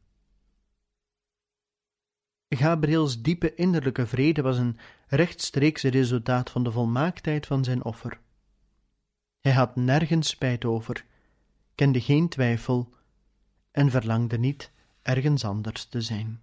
Gabriels 2.49 3.23
diepe 3.23 3.55
innerlijke 3.55 4.07
vrede 4.07 4.43
was 4.43 4.59
een 4.59 4.79
rechtstreeks 5.07 5.83
resultaat 5.83 6.51
van 6.51 6.65
de 6.65 6.73
volmaaktheid 6.73 7.47
van 7.47 7.65
zijn 7.65 7.85
offer. 7.85 8.21
Hij 9.41 9.53
had 9.53 9.77
nergens 9.77 10.29
spijt 10.29 10.65
over, 10.65 11.05
kende 11.75 12.01
geen 12.01 12.29
twijfel 12.29 12.95
en 13.71 13.91
verlangde 13.91 14.39
niet 14.39 14.73
ergens 15.03 15.45
anders 15.45 15.85
te 15.85 16.01
zijn. 16.01 16.41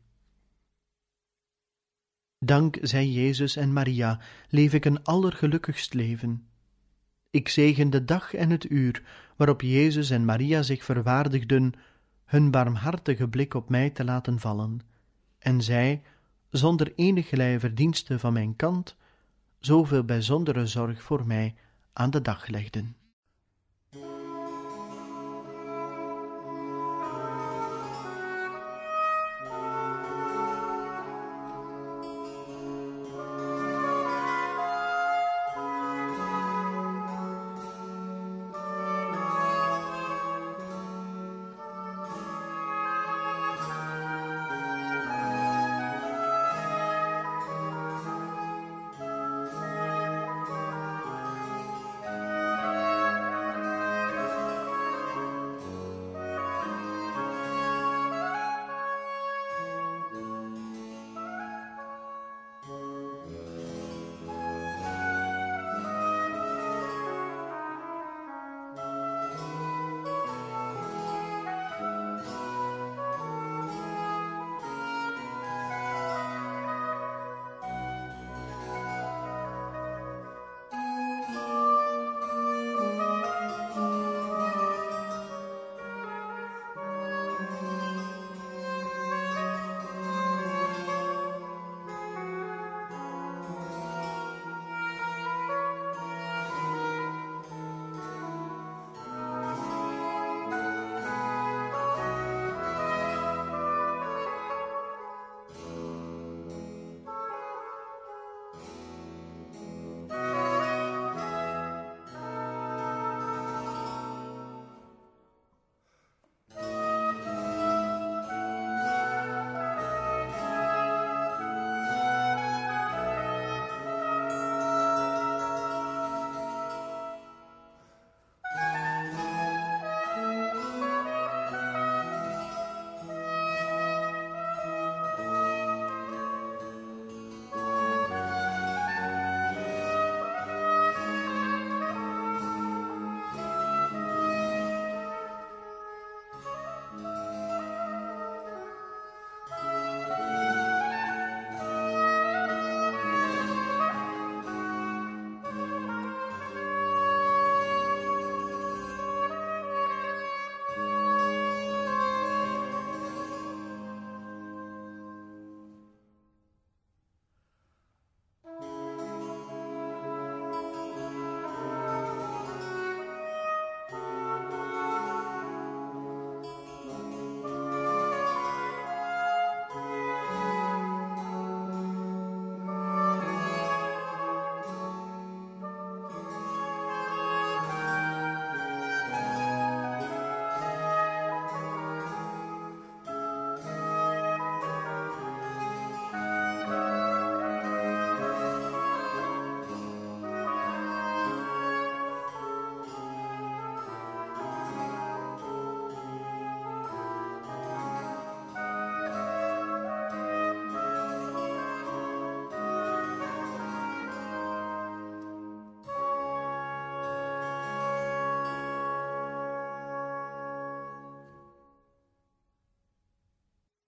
Dank 2.37 2.77
zij 2.81 3.07
Jezus 3.07 3.55
en 3.55 3.73
Maria, 3.73 4.19
leef 4.49 4.73
ik 4.73 4.85
een 4.85 5.03
allergelukkigst 5.03 5.93
leven. 5.93 6.47
Ik 7.33 7.49
zegen 7.49 7.89
de 7.89 8.05
dag 8.05 8.33
en 8.33 8.49
het 8.49 8.69
uur 8.69 9.03
waarop 9.35 9.61
Jezus 9.61 10.09
en 10.09 10.25
Maria 10.25 10.61
zich 10.61 10.83
verwaardigden 10.83 11.73
hun 12.25 12.51
barmhartige 12.51 13.27
blik 13.27 13.53
op 13.53 13.69
mij 13.69 13.89
te 13.89 14.03
laten 14.03 14.39
vallen, 14.39 14.79
en 15.39 15.61
zij, 15.61 16.01
zonder 16.49 16.93
enige 16.95 17.59
verdienste 17.59 18.19
van 18.19 18.33
mijn 18.33 18.55
kant, 18.55 18.95
zoveel 19.59 20.03
bijzondere 20.03 20.67
zorg 20.67 21.01
voor 21.01 21.27
mij 21.27 21.55
aan 21.93 22.09
de 22.09 22.21
dag 22.21 22.47
legden. 22.47 22.95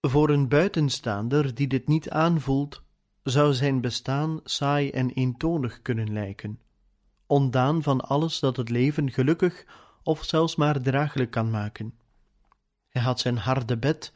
Voor 0.07 0.29
een 0.29 0.47
buitenstaander 0.47 1.55
die 1.55 1.67
dit 1.67 1.87
niet 1.87 2.09
aanvoelt, 2.09 2.81
zou 3.23 3.53
zijn 3.53 3.81
bestaan 3.81 4.39
saai 4.43 4.89
en 4.89 5.09
eentonig 5.09 5.81
kunnen 5.81 6.13
lijken, 6.13 6.59
ondaan 7.25 7.83
van 7.83 8.01
alles 8.01 8.39
dat 8.39 8.57
het 8.57 8.69
leven 8.69 9.11
gelukkig 9.11 9.65
of 10.03 10.23
zelfs 10.23 10.55
maar 10.55 10.81
draaglijk 10.81 11.31
kan 11.31 11.49
maken. 11.49 11.93
Hij 12.89 13.01
had 13.01 13.19
zijn 13.19 13.37
harde 13.37 13.77
bed, 13.77 14.13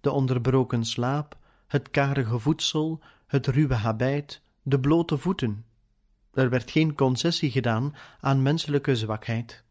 de 0.00 0.10
onderbroken 0.10 0.84
slaap, 0.84 1.36
het 1.66 1.90
karige 1.90 2.38
voedsel, 2.38 3.00
het 3.26 3.46
ruwe 3.46 3.74
habijt, 3.74 4.42
de 4.62 4.80
blote 4.80 5.18
voeten. 5.18 5.64
Er 6.32 6.50
werd 6.50 6.70
geen 6.70 6.94
concessie 6.94 7.50
gedaan 7.50 7.94
aan 8.20 8.42
menselijke 8.42 8.96
zwakheid. 8.96 9.64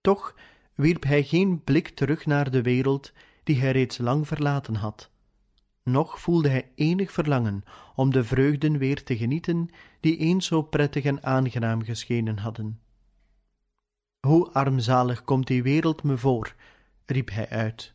Toch 0.00 0.34
wierp 0.74 1.04
hij 1.04 1.24
geen 1.24 1.64
blik 1.64 1.88
terug 1.88 2.26
naar 2.26 2.50
de 2.50 2.62
wereld 2.62 3.12
die 3.48 3.60
hij 3.60 3.72
reeds 3.72 3.98
lang 3.98 4.26
verlaten 4.26 4.74
had. 4.74 5.10
Nog 5.82 6.20
voelde 6.20 6.48
hij 6.48 6.72
enig 6.74 7.12
verlangen 7.12 7.64
om 7.94 8.10
de 8.10 8.24
vreugden 8.24 8.78
weer 8.78 9.04
te 9.04 9.16
genieten 9.16 9.68
die 10.00 10.16
eens 10.16 10.46
zo 10.46 10.62
prettig 10.62 11.04
en 11.04 11.22
aangenaam 11.22 11.82
geschenen 11.82 12.38
hadden. 12.38 12.80
Hoe 14.20 14.50
armzalig 14.50 15.24
komt 15.24 15.46
die 15.46 15.62
wereld 15.62 16.02
me 16.02 16.18
voor, 16.18 16.54
riep 17.06 17.30
hij 17.30 17.48
uit, 17.48 17.94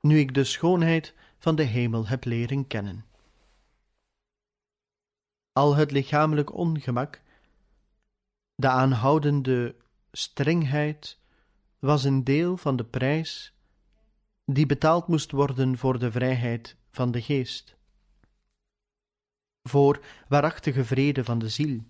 nu 0.00 0.18
ik 0.18 0.34
de 0.34 0.44
schoonheid 0.44 1.14
van 1.38 1.56
de 1.56 1.62
hemel 1.62 2.06
heb 2.06 2.24
leren 2.24 2.66
kennen. 2.66 3.04
Al 5.52 5.74
het 5.74 5.90
lichamelijk 5.90 6.54
ongemak, 6.54 7.22
de 8.54 8.68
aanhoudende 8.68 9.74
strengheid, 10.12 11.18
was 11.78 12.04
een 12.04 12.24
deel 12.24 12.56
van 12.56 12.76
de 12.76 12.84
prijs 12.84 13.52
die 14.44 14.66
betaald 14.66 15.06
moest 15.06 15.30
worden 15.30 15.78
voor 15.78 15.98
de 15.98 16.10
vrijheid 16.10 16.76
van 16.90 17.10
de 17.10 17.22
geest, 17.22 17.76
voor 19.62 20.04
waarachtige 20.28 20.84
vrede 20.84 21.24
van 21.24 21.38
de 21.38 21.48
ziel. 21.48 21.80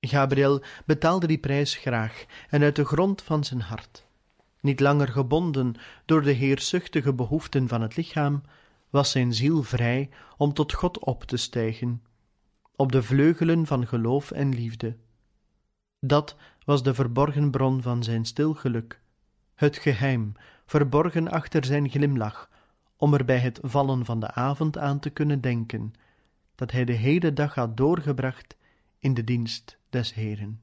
Gabriel 0.00 0.62
betaalde 0.86 1.26
die 1.26 1.38
prijs 1.38 1.74
graag 1.74 2.24
en 2.48 2.62
uit 2.62 2.76
de 2.76 2.84
grond 2.84 3.22
van 3.22 3.44
zijn 3.44 3.60
hart. 3.60 4.06
Niet 4.60 4.80
langer 4.80 5.08
gebonden 5.08 5.74
door 6.04 6.22
de 6.22 6.32
heerzuchtige 6.32 7.12
behoeften 7.12 7.68
van 7.68 7.82
het 7.82 7.96
lichaam, 7.96 8.42
was 8.90 9.10
zijn 9.10 9.34
ziel 9.34 9.62
vrij 9.62 10.10
om 10.36 10.52
tot 10.52 10.72
God 10.72 10.98
op 10.98 11.24
te 11.24 11.36
stijgen, 11.36 12.02
op 12.76 12.92
de 12.92 13.02
vleugelen 13.02 13.66
van 13.66 13.86
geloof 13.86 14.30
en 14.30 14.54
liefde. 14.54 14.96
Dat 16.00 16.36
was 16.64 16.82
de 16.82 16.94
verborgen 16.94 17.50
bron 17.50 17.82
van 17.82 18.02
zijn 18.02 18.24
stil 18.24 18.54
geluk, 18.54 19.00
het 19.54 19.76
geheim, 19.76 20.32
verborgen 20.66 21.30
achter 21.30 21.64
zijn 21.64 21.90
glimlach, 21.90 22.50
om 22.96 23.14
er 23.14 23.24
bij 23.24 23.38
het 23.38 23.58
vallen 23.62 24.04
van 24.04 24.20
de 24.20 24.30
avond 24.30 24.78
aan 24.78 25.00
te 25.00 25.10
kunnen 25.10 25.40
denken, 25.40 25.92
dat 26.54 26.70
hij 26.70 26.84
de 26.84 26.92
hele 26.92 27.32
dag 27.32 27.54
had 27.54 27.76
doorgebracht 27.76 28.56
in 28.98 29.14
de 29.14 29.24
dienst 29.24 29.78
des 29.90 30.14
Heeren. 30.14 30.62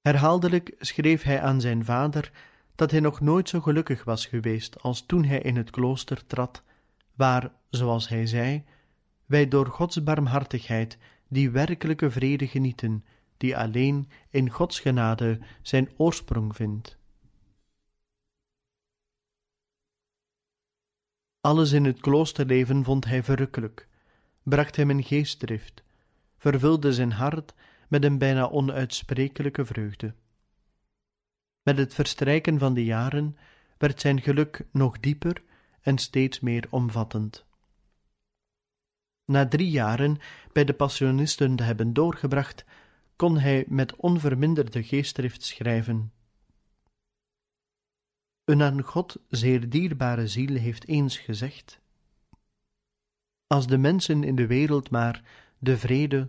Herhaaldelijk 0.00 0.74
schreef 0.78 1.22
hij 1.22 1.40
aan 1.42 1.60
zijn 1.60 1.84
vader 1.84 2.32
dat 2.74 2.90
hij 2.90 3.00
nog 3.00 3.20
nooit 3.20 3.48
zo 3.48 3.60
gelukkig 3.60 4.04
was 4.04 4.26
geweest 4.26 4.82
als 4.82 5.06
toen 5.06 5.24
hij 5.24 5.40
in 5.40 5.56
het 5.56 5.70
klooster 5.70 6.26
trad, 6.26 6.62
waar, 7.14 7.52
zoals 7.70 8.08
hij 8.08 8.26
zei, 8.26 8.64
wij 9.26 9.48
door 9.48 9.66
Gods 9.66 10.02
barmhartigheid 10.02 10.98
die 11.28 11.50
werkelijke 11.50 12.10
vrede 12.10 12.46
genieten, 12.46 13.04
die 13.38 13.56
alleen 13.56 14.10
in 14.30 14.50
Gods 14.50 14.80
genade 14.80 15.40
zijn 15.62 15.90
oorsprong 15.96 16.56
vindt. 16.56 16.98
Alles 21.40 21.72
in 21.72 21.84
het 21.84 22.00
kloosterleven 22.00 22.84
vond 22.84 23.04
hij 23.04 23.22
verrukkelijk, 23.22 23.88
bracht 24.42 24.76
hem 24.76 24.90
in 24.90 25.02
geestdrift, 25.02 25.82
vervulde 26.36 26.92
zijn 26.92 27.12
hart 27.12 27.54
met 27.88 28.04
een 28.04 28.18
bijna 28.18 28.48
onuitsprekelijke 28.48 29.64
vreugde. 29.64 30.14
Met 31.62 31.78
het 31.78 31.94
verstrijken 31.94 32.58
van 32.58 32.74
de 32.74 32.84
jaren 32.84 33.36
werd 33.78 34.00
zijn 34.00 34.20
geluk 34.20 34.66
nog 34.72 35.00
dieper 35.00 35.42
en 35.80 35.98
steeds 35.98 36.40
meer 36.40 36.66
omvattend. 36.70 37.46
Na 39.24 39.48
drie 39.48 39.70
jaren 39.70 40.18
bij 40.52 40.64
de 40.64 40.74
Passionisten 40.74 41.56
te 41.56 41.62
hebben 41.62 41.92
doorgebracht, 41.92 42.64
kon 43.18 43.38
hij 43.38 43.64
met 43.68 43.96
onverminderde 43.96 44.82
geestdrift 44.82 45.42
schrijven. 45.42 46.12
Een 48.44 48.62
aan 48.62 48.82
God 48.82 49.16
zeer 49.28 49.68
dierbare 49.68 50.28
ziel 50.28 50.56
heeft 50.56 50.86
eens 50.86 51.18
gezegd: 51.18 51.80
Als 53.46 53.66
de 53.66 53.78
mensen 53.78 54.24
in 54.24 54.34
de 54.34 54.46
wereld 54.46 54.90
maar 54.90 55.22
de 55.58 55.78
vrede, 55.78 56.28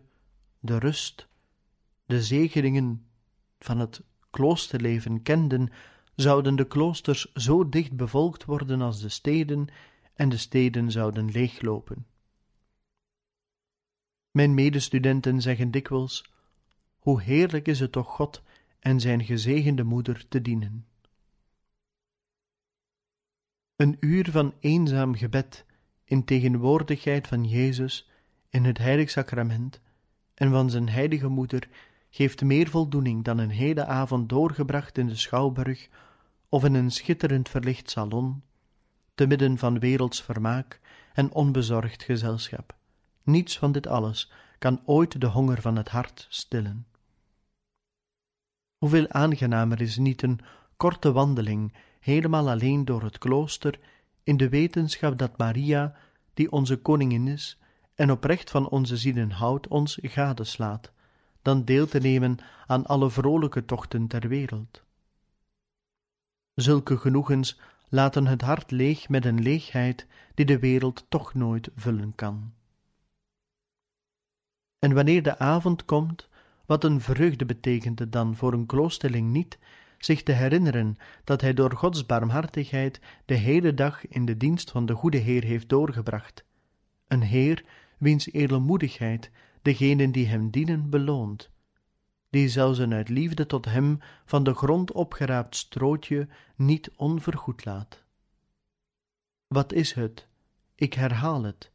de 0.59 0.77
rust, 0.79 1.27
de 2.05 2.21
zegeningen 2.21 3.07
van 3.59 3.79
het 3.79 4.01
kloosterleven 4.29 5.21
kenden, 5.21 5.71
zouden 6.15 6.55
de 6.55 6.67
kloosters 6.67 7.33
zo 7.33 7.69
dicht 7.69 7.95
bevolkt 7.95 8.45
worden 8.45 8.81
als 8.81 9.01
de 9.01 9.09
steden, 9.09 9.67
en 10.13 10.29
de 10.29 10.37
steden 10.37 10.91
zouden 10.91 11.31
leeglopen. 11.31 12.05
Mijn 14.31 14.53
medestudenten 14.53 15.41
zeggen 15.41 15.71
dikwijls: 15.71 16.37
Hoe 17.09 17.21
heerlijk 17.21 17.67
is 17.67 17.79
het 17.79 17.91
toch 17.91 18.07
God 18.07 18.43
en 18.79 18.99
zijn 18.99 19.23
gezegende 19.23 19.83
moeder 19.83 20.27
te 20.27 20.41
dienen. 20.41 20.85
Een 23.75 23.97
uur 23.99 24.31
van 24.31 24.53
eenzaam 24.59 25.15
gebed 25.15 25.65
in 26.03 26.25
tegenwoordigheid 26.25 27.27
van 27.27 27.43
Jezus 27.45 28.09
in 28.49 28.63
het 28.63 28.77
heilig 28.77 29.09
sacrament 29.09 29.81
en 30.33 30.51
van 30.51 30.69
zijn 30.69 30.89
heilige 30.89 31.27
moeder 31.27 31.67
geeft 32.09 32.41
meer 32.41 32.69
voldoening 32.69 33.23
dan 33.23 33.37
een 33.37 33.49
hele 33.49 33.85
avond 33.85 34.29
doorgebracht 34.29 34.97
in 34.97 35.07
de 35.07 35.15
schouwburg 35.15 35.89
of 36.49 36.63
in 36.63 36.73
een 36.73 36.91
schitterend 36.91 37.49
verlicht 37.49 37.89
salon, 37.89 38.43
te 39.15 39.27
midden 39.27 39.57
van 39.57 39.79
werelds 39.79 40.23
vermaak 40.23 40.79
en 41.13 41.33
onbezorgd 41.33 42.03
gezelschap. 42.03 42.75
Niets 43.23 43.57
van 43.57 43.71
dit 43.71 43.87
alles 43.87 44.31
kan 44.59 44.81
ooit 44.85 45.21
de 45.21 45.27
honger 45.27 45.61
van 45.61 45.75
het 45.75 45.89
hart 45.89 46.25
stillen. 46.29 46.87
Hoeveel 48.79 49.09
aangenamer 49.09 49.81
is 49.81 49.97
niet 49.97 50.21
een 50.21 50.39
korte 50.77 51.11
wandeling, 51.11 51.73
helemaal 51.99 52.49
alleen 52.49 52.85
door 52.85 53.03
het 53.03 53.17
klooster, 53.17 53.79
in 54.23 54.37
de 54.37 54.49
wetenschap 54.49 55.17
dat 55.17 55.37
Maria, 55.37 55.95
die 56.33 56.51
onze 56.51 56.77
koningin 56.77 57.27
is 57.27 57.57
en 57.95 58.11
oprecht 58.11 58.51
van 58.51 58.69
onze 58.69 58.97
zielen 58.97 59.31
houdt, 59.31 59.67
ons 59.67 59.97
gadeslaat, 60.01 60.91
dan 61.41 61.65
deel 61.65 61.87
te 61.87 61.99
nemen 61.99 62.37
aan 62.67 62.85
alle 62.85 63.09
vrolijke 63.09 63.65
tochten 63.65 64.07
ter 64.07 64.27
wereld. 64.27 64.83
Zulke 66.53 66.97
genoegens 66.97 67.59
laten 67.89 68.27
het 68.27 68.41
hart 68.41 68.71
leeg 68.71 69.09
met 69.09 69.25
een 69.25 69.41
leegheid 69.41 70.07
die 70.33 70.45
de 70.45 70.59
wereld 70.59 71.05
toch 71.09 71.33
nooit 71.33 71.69
vullen 71.75 72.15
kan. 72.15 72.53
En 74.79 74.93
wanneer 74.93 75.23
de 75.23 75.37
avond 75.37 75.85
komt, 75.85 76.28
wat 76.69 76.83
een 76.83 77.01
vreugde 77.01 77.45
betekent 77.45 77.99
het 77.99 78.11
dan 78.11 78.35
voor 78.35 78.53
een 78.53 78.65
kloosterling 78.65 79.31
niet, 79.31 79.57
zich 79.97 80.23
te 80.23 80.31
herinneren 80.31 80.97
dat 81.23 81.41
hij 81.41 81.53
door 81.53 81.71
Gods 81.71 82.05
barmhartigheid 82.05 82.99
de 83.25 83.33
hele 83.33 83.73
dag 83.73 84.07
in 84.07 84.25
de 84.25 84.37
dienst 84.37 84.71
van 84.71 84.85
de 84.85 84.93
goede 84.93 85.17
Heer 85.17 85.43
heeft 85.43 85.69
doorgebracht, 85.69 86.43
een 87.07 87.21
Heer 87.21 87.63
wiens 87.97 88.31
edelmoedigheid 88.31 89.31
degenen 89.61 90.11
die 90.11 90.27
hem 90.27 90.49
dienen 90.49 90.89
beloont, 90.89 91.49
die 92.29 92.49
zelfs 92.49 92.77
een 92.77 92.93
uit 92.93 93.09
liefde 93.09 93.45
tot 93.45 93.65
hem 93.65 93.99
van 94.25 94.43
de 94.43 94.53
grond 94.53 94.91
opgeraapt 94.91 95.55
strootje 95.55 96.27
niet 96.55 96.91
onvergoed 96.95 97.65
laat. 97.65 98.03
Wat 99.47 99.73
is 99.73 99.93
het? 99.93 100.27
Ik 100.75 100.93
herhaal 100.93 101.43
het. 101.43 101.71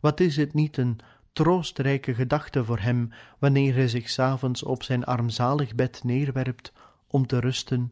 Wat 0.00 0.20
is 0.20 0.36
het 0.36 0.54
niet 0.54 0.76
een 0.76 0.98
troostrijke 1.36 2.14
gedachte 2.14 2.64
voor 2.64 2.78
hem 2.78 3.10
wanneer 3.38 3.74
hij 3.74 3.88
zich 3.88 4.08
s 4.08 4.18
avonds 4.18 4.62
op 4.62 4.82
zijn 4.82 5.04
armzalig 5.04 5.74
bed 5.74 6.04
neerwerpt 6.04 6.72
om 7.06 7.26
te 7.26 7.38
rusten 7.40 7.90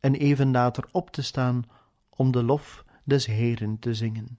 en 0.00 0.14
even 0.14 0.50
later 0.50 0.88
op 0.92 1.10
te 1.10 1.22
staan 1.22 1.64
om 2.10 2.32
de 2.32 2.42
lof 2.42 2.84
des 3.04 3.26
Heeren 3.26 3.78
te 3.78 3.94
zingen. 3.94 4.38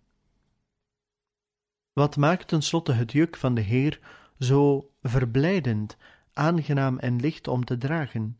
Wat 1.93 2.17
maakt 2.17 2.47
tenslotte 2.47 2.91
het 2.91 3.11
juk 3.11 3.37
van 3.37 3.55
de 3.55 3.61
Heer 3.61 3.99
zo 4.39 4.89
verblijdend, 5.01 5.97
aangenaam 6.33 6.99
en 6.99 7.19
licht 7.19 7.47
om 7.47 7.65
te 7.65 7.77
dragen? 7.77 8.37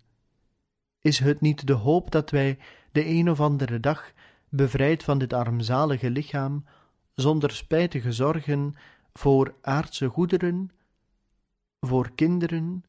Is 1.02 1.20
het 1.20 1.42
niet 1.42 1.68
de 1.68 1.74
hoop 1.74 2.12
dat 2.12 2.30
wij 2.30 2.60
de 2.92 3.06
een 3.06 3.30
of 3.30 3.40
andere 3.40 3.80
dag, 3.80 4.12
bevrijd 4.50 5.04
van 5.04 5.18
dit 5.18 5.34
armzalige 5.34 6.10
lichaam, 6.10 6.66
zonder 7.16 7.52
spijtige 7.52 8.12
zorgen 8.12 8.74
voor 9.14 9.56
aardse 9.62 10.08
goederen, 10.08 10.72
voor 11.80 12.12
kinderen, 12.16 12.84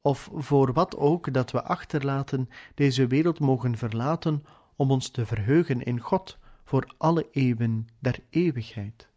of 0.00 0.30
voor 0.34 0.72
wat 0.72 0.96
ook 0.96 1.32
dat 1.32 1.50
we 1.50 1.62
achterlaten, 1.62 2.48
deze 2.74 3.06
wereld 3.06 3.40
mogen 3.40 3.76
verlaten 3.76 4.44
om 4.76 4.90
ons 4.90 5.08
te 5.08 5.26
verheugen 5.26 5.82
in 5.82 6.00
God 6.00 6.38
voor 6.64 6.94
alle 6.98 7.28
eeuwen 7.30 7.88
der 7.98 8.18
eeuwigheid. 8.30 9.10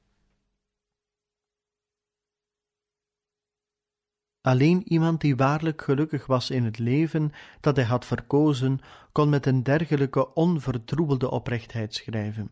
Alleen 4.42 4.92
iemand 4.92 5.22
die 5.22 5.36
waarlijk 5.36 5.82
gelukkig 5.82 6.26
was 6.26 6.50
in 6.50 6.64
het 6.64 6.80
leven 6.80 7.32
dat 7.60 7.76
hij 7.76 7.86
had 7.86 8.06
verkozen, 8.06 8.80
kon 9.12 9.30
met 9.30 9.46
een 9.46 9.64
dergelijke 9.64 10.34
onvertroebelde 10.34 11.30
oprechtheid 11.32 11.94
schrijven. 11.94 12.52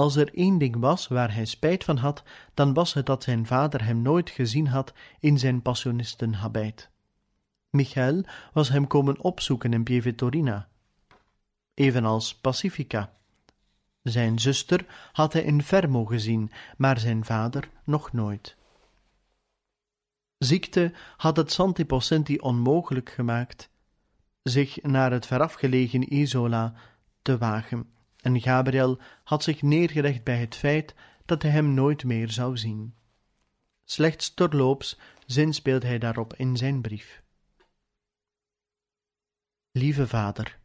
Als 0.00 0.16
er 0.16 0.34
één 0.34 0.58
ding 0.58 0.76
was 0.76 1.08
waar 1.08 1.34
hij 1.34 1.44
spijt 1.44 1.84
van 1.84 1.96
had, 1.96 2.22
dan 2.54 2.74
was 2.74 2.94
het 2.94 3.06
dat 3.06 3.22
zijn 3.22 3.46
vader 3.46 3.84
hem 3.84 4.02
nooit 4.02 4.30
gezien 4.30 4.66
had 4.66 4.92
in 5.18 5.38
zijn 5.38 5.62
passionistenhabijt. 5.62 6.90
Michael 7.70 8.24
was 8.52 8.68
hem 8.68 8.86
komen 8.86 9.20
opzoeken 9.20 9.72
in 9.72 9.82
Pievetorina, 9.82 10.68
evenals 11.74 12.34
Pacifica. 12.34 13.12
Zijn 14.02 14.38
zuster 14.38 14.86
had 15.12 15.32
hij 15.32 15.42
in 15.42 15.62
Fermo 15.62 16.04
gezien, 16.04 16.50
maar 16.76 16.98
zijn 16.98 17.24
vader 17.24 17.68
nog 17.84 18.12
nooit. 18.12 18.56
Ziekte 20.38 20.92
had 21.16 21.36
het 21.36 21.52
Santi 21.52 21.86
Pocenti 21.86 22.38
onmogelijk 22.38 23.10
gemaakt 23.10 23.70
zich 24.42 24.82
naar 24.82 25.12
het 25.12 25.26
verafgelegen 25.26 26.14
Isola 26.14 26.74
te 27.22 27.38
wagen, 27.38 27.90
en 28.22 28.40
Gabriel 28.40 29.00
had 29.24 29.42
zich 29.42 29.62
neergelegd 29.62 30.24
bij 30.24 30.38
het 30.40 30.54
feit 30.54 30.94
dat 31.24 31.42
hij 31.42 31.50
hem 31.50 31.74
nooit 31.74 32.04
meer 32.04 32.30
zou 32.30 32.56
zien. 32.56 32.94
Slechts 33.84 34.34
terloops 34.34 34.98
zinspeelt 35.26 35.82
hij 35.82 35.98
daarop 35.98 36.34
in 36.34 36.56
zijn 36.56 36.80
brief. 36.80 37.22
Lieve 39.72 40.06
vader, 40.06 40.58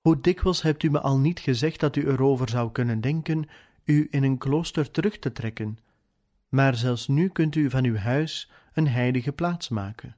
hoe 0.00 0.20
dikwijls 0.20 0.62
hebt 0.62 0.82
u 0.82 0.90
me 0.90 1.00
al 1.00 1.18
niet 1.18 1.40
gezegd 1.40 1.80
dat 1.80 1.96
u 1.96 2.08
erover 2.08 2.48
zou 2.48 2.72
kunnen 2.72 3.00
denken 3.00 3.48
u 3.84 4.06
in 4.10 4.22
een 4.22 4.38
klooster 4.38 4.90
terug 4.90 5.18
te 5.18 5.32
trekken, 5.32 5.78
maar 6.48 6.74
zelfs 6.74 7.08
nu 7.08 7.28
kunt 7.28 7.54
u 7.54 7.70
van 7.70 7.84
uw 7.84 7.96
huis 7.96 8.50
een 8.72 8.88
heilige 8.88 9.32
plaats 9.32 9.68
maken. 9.68 10.16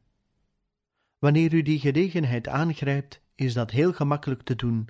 Wanneer 1.18 1.52
u 1.54 1.62
die 1.62 1.80
gelegenheid 1.80 2.48
aangrijpt, 2.48 3.20
is 3.34 3.54
dat 3.54 3.70
heel 3.70 3.92
gemakkelijk 3.92 4.42
te 4.42 4.56
doen, 4.56 4.88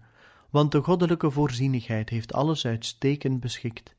want 0.51 0.73
de 0.73 0.83
goddelijke 0.83 1.31
voorzienigheid 1.31 2.09
heeft 2.09 2.33
alles 2.33 2.67
uitstekend 2.67 3.41
beschikt. 3.41 3.97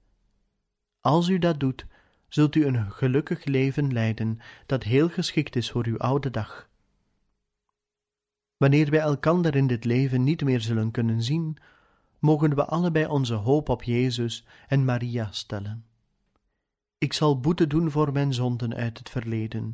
Als 1.02 1.28
u 1.28 1.40
dat 1.40 1.60
doet, 1.60 1.86
zult 2.28 2.56
u 2.56 2.66
een 2.66 2.92
gelukkig 2.92 3.46
leven 3.46 3.94
leiden 3.94 4.40
dat 4.66 4.84
heel 4.84 5.10
geschikt 5.10 5.56
is 5.56 5.72
voor 5.72 5.86
uw 5.86 5.98
oude 5.98 6.30
dag. 6.30 6.70
Wanneer 8.58 8.90
wij 8.90 9.00
elkander 9.00 9.56
in 9.56 9.68
dit 9.68 9.86
leven 9.86 10.24
niet 10.24 10.44
meer 10.44 10.62
zullen 10.62 10.92
kunnen 10.92 11.24
zien, 11.24 11.58
mogen 12.20 12.56
we 12.56 12.66
allebei 12.66 13.06
onze 13.06 13.34
hoop 13.34 13.70
op 13.70 13.84
Jezus 13.84 14.46
en 14.68 14.86
Maria 14.86 15.32
stellen. 15.32 15.86
Ik 16.98 17.14
zal 17.14 17.40
boete 17.40 17.68
doen 17.68 17.92
voor 17.92 18.12
mijn 18.12 18.34
zonden 18.34 18.74
uit 18.74 18.98
het 18.98 19.10
verleden. 19.10 19.74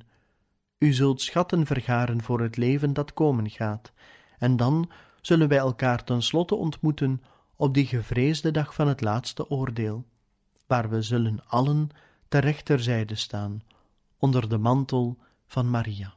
U 0.77 0.93
zult 0.93 1.21
schatten 1.21 1.65
vergaren 1.65 2.21
voor 2.21 2.41
het 2.41 2.57
leven 2.57 2.93
dat 2.93 3.13
komen 3.13 3.49
gaat, 3.49 3.93
en 4.37 4.57
dan 4.57 4.91
zullen 5.25 5.47
wij 5.47 5.57
elkaar 5.57 6.03
tenslotte 6.03 6.55
ontmoeten 6.55 7.23
op 7.55 7.73
die 7.73 7.85
gevreesde 7.85 8.51
dag 8.51 8.73
van 8.73 8.87
het 8.87 9.01
laatste 9.01 9.49
oordeel, 9.49 10.05
waar 10.67 10.89
we 10.89 11.01
zullen 11.01 11.47
allen 11.47 11.89
ter 12.27 12.41
rechterzijde 12.41 13.15
staan, 13.15 13.63
onder 14.17 14.49
de 14.49 14.57
mantel 14.57 15.17
van 15.47 15.69
Maria. 15.69 16.13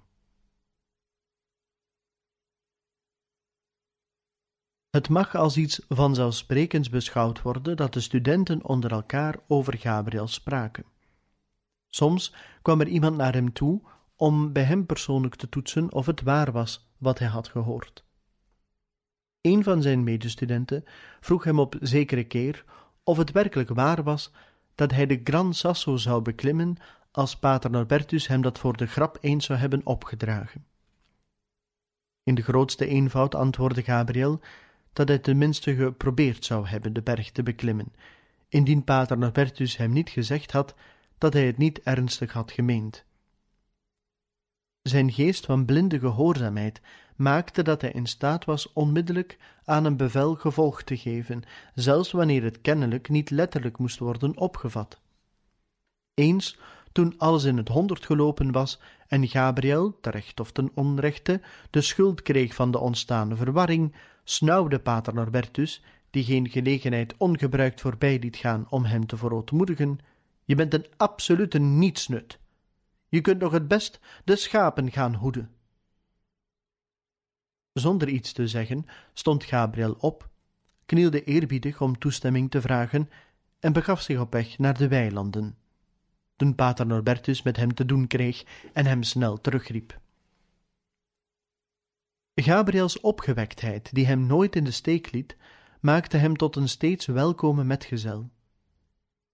Het 4.91 5.09
mag 5.09 5.35
als 5.35 5.57
iets 5.57 5.81
vanzelfsprekends 5.89 6.89
beschouwd 6.89 7.43
worden 7.43 7.77
dat 7.77 7.93
de 7.93 8.01
studenten 8.01 8.65
onder 8.65 8.93
elkaar 8.93 9.39
over 9.47 9.79
Gabriel 9.79 10.29
spraken. 10.29 10.85
Soms 11.89 12.35
kwam 12.63 12.81
er 12.81 12.89
iemand 12.89 13.17
naar 13.17 13.35
hem 13.35 13.53
toe 13.53 13.83
om 14.17 14.53
bij 14.53 14.65
hem 14.65 14.87
persoonlijk 14.87 15.35
te 15.35 15.49
toetsen 15.49 15.93
of 15.93 16.07
het 16.07 16.23
waar 16.23 16.53
was 16.53 16.91
wat 16.99 17.19
hij 17.19 17.29
had 17.29 17.49
gehoord. 17.49 18.07
Een 19.41 19.63
van 19.63 19.83
zijn 19.83 20.05
medestudenten 20.05 20.85
vroeg 21.21 21.45
hem 21.45 21.59
op 21.59 21.77
zekere 21.81 22.25
keer 22.25 22.65
of 23.03 23.17
het 23.17 23.33
werkelijk 23.33 23.69
waar 23.69 24.03
was 24.03 24.33
dat 24.75 24.91
hij 24.91 25.07
de 25.07 25.21
Gran 25.25 25.55
Sasso 25.55 25.97
zou 25.97 26.23
beklimmen 26.23 26.77
als 27.11 27.39
pater 27.39 27.71
Norbertus 27.71 28.27
hem 28.27 28.41
dat 28.41 28.59
voor 28.59 28.77
de 28.77 28.87
grap 28.87 29.19
eens 29.21 29.47
zou 29.47 29.59
hebben 29.59 29.87
opgedragen. 29.87 30.67
In 32.23 32.35
de 32.35 32.43
grootste 32.43 32.87
eenvoud 32.87 33.35
antwoordde 33.35 33.83
Gabriel 33.83 34.41
dat 34.93 35.09
hij 35.09 35.19
tenminste 35.19 35.75
geprobeerd 35.75 36.45
zou 36.45 36.67
hebben 36.67 36.93
de 36.93 37.03
berg 37.03 37.31
te 37.31 37.43
beklimmen, 37.43 37.93
indien 38.49 38.85
pater 38.85 39.19
Norbertus 39.19 39.77
hem 39.77 39.93
niet 39.93 40.11
gezegd 40.11 40.53
had 40.53 40.75
dat 41.19 41.33
hij 41.33 41.47
het 41.47 41.59
niet 41.59 41.81
ernstig 41.83 42.33
had 42.33 42.53
gemeend. 42.53 43.05
Zijn 44.83 45.13
geest 45.13 45.47
van 45.47 45.65
blinde 45.65 45.99
gehoorzaamheid 45.99 46.81
maakte 47.19 47.63
dat 47.63 47.81
hij 47.81 47.91
in 47.91 48.07
staat 48.07 48.45
was 48.45 48.73
onmiddellijk 48.73 49.39
aan 49.65 49.85
een 49.85 49.97
bevel 49.97 50.35
gevolg 50.35 50.83
te 50.83 50.97
geven, 50.97 51.43
zelfs 51.75 52.11
wanneer 52.13 52.43
het 52.43 52.61
kennelijk 52.61 53.09
niet 53.09 53.31
letterlijk 53.31 53.79
moest 53.79 53.99
worden 53.99 54.37
opgevat. 54.37 55.01
Eens, 56.15 56.59
toen 56.93 57.15
alles 57.19 57.45
in 57.45 57.57
het 57.57 57.69
honderd 57.69 58.07
gelopen 58.07 58.53
was 58.53 58.81
en 59.07 59.29
Gabriel, 59.29 59.99
terecht 60.01 60.41
of 60.41 60.53
ten 60.53 60.71
onrechte, 60.75 61.41
de 61.71 61.81
schuld 61.81 62.23
kreeg 62.23 62.55
van 62.55 62.71
de 62.71 62.79
ontstaande 62.79 63.37
verwarring, 63.37 63.95
snauwde 64.25 64.79
pater 64.79 65.15
Norbertus, 65.15 65.83
die 66.11 66.25
geen 66.25 66.49
gelegenheid 66.49 67.15
ongebruikt 67.17 67.81
voorbij 67.81 68.19
liet 68.19 68.37
gaan 68.37 68.67
om 68.69 68.85
hem 68.85 69.07
te 69.07 69.17
verootmoedigen, 69.17 69.99
je 70.45 70.55
bent 70.55 70.75
een 70.75 70.87
absolute 70.97 71.59
nietsnut. 71.59 72.39
Je 73.09 73.21
kunt 73.21 73.41
nog 73.41 73.53
het 73.53 73.69
best 73.69 74.01
de 74.25 74.37
schapen 74.37 74.93
gaan 74.93 75.15
hoeden. 75.15 75.51
Zonder 77.73 78.09
iets 78.09 78.33
te 78.33 78.49
zeggen 78.49 78.87
stond 79.13 79.45
Gabriel 79.45 79.97
op, 79.99 80.29
knielde 80.87 81.25
eerbiedig 81.25 81.81
om 81.81 81.99
toestemming 81.99 82.51
te 82.51 82.61
vragen 82.61 83.11
en 83.61 83.73
begaf 83.73 84.01
zich 84.01 84.21
op 84.21 84.33
weg 84.33 84.59
naar 84.59 84.79
de 84.79 84.89
weilanden. 84.89 85.57
Toen 86.37 86.55
pater 86.55 86.87
Norbertus 86.87 87.43
met 87.43 87.57
hem 87.57 87.75
te 87.75 87.85
doen 87.85 88.07
kreeg 88.07 88.45
en 88.73 88.87
hem 88.87 89.03
snel 89.03 89.41
terugriep. 89.41 90.01
Gabriels 92.35 93.01
opgewektheid, 93.01 93.95
die 93.95 94.07
hem 94.07 94.27
nooit 94.27 94.57
in 94.57 94.65
de 94.65 94.71
steek 94.71 95.13
liet, 95.13 95.37
maakte 95.81 96.17
hem 96.17 96.37
tot 96.37 96.57
een 96.57 96.69
steeds 96.69 97.07
welkome 97.07 97.65
metgezel. 97.65 98.31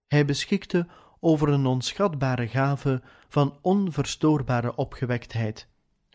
Hij 0.07 0.25
beschikte 0.25 0.87
over 1.19 1.49
een 1.49 1.65
onschatbare 1.65 2.47
gave 2.47 3.01
van 3.27 3.57
onverstoorbare 3.61 4.75
opgewektheid, 4.75 5.67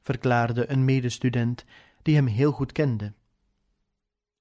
verklaarde 0.02 0.70
een 0.70 0.84
medestudent 0.84 1.64
die 2.02 2.14
hem 2.14 2.26
heel 2.26 2.52
goed 2.52 2.72
kende. 2.72 3.12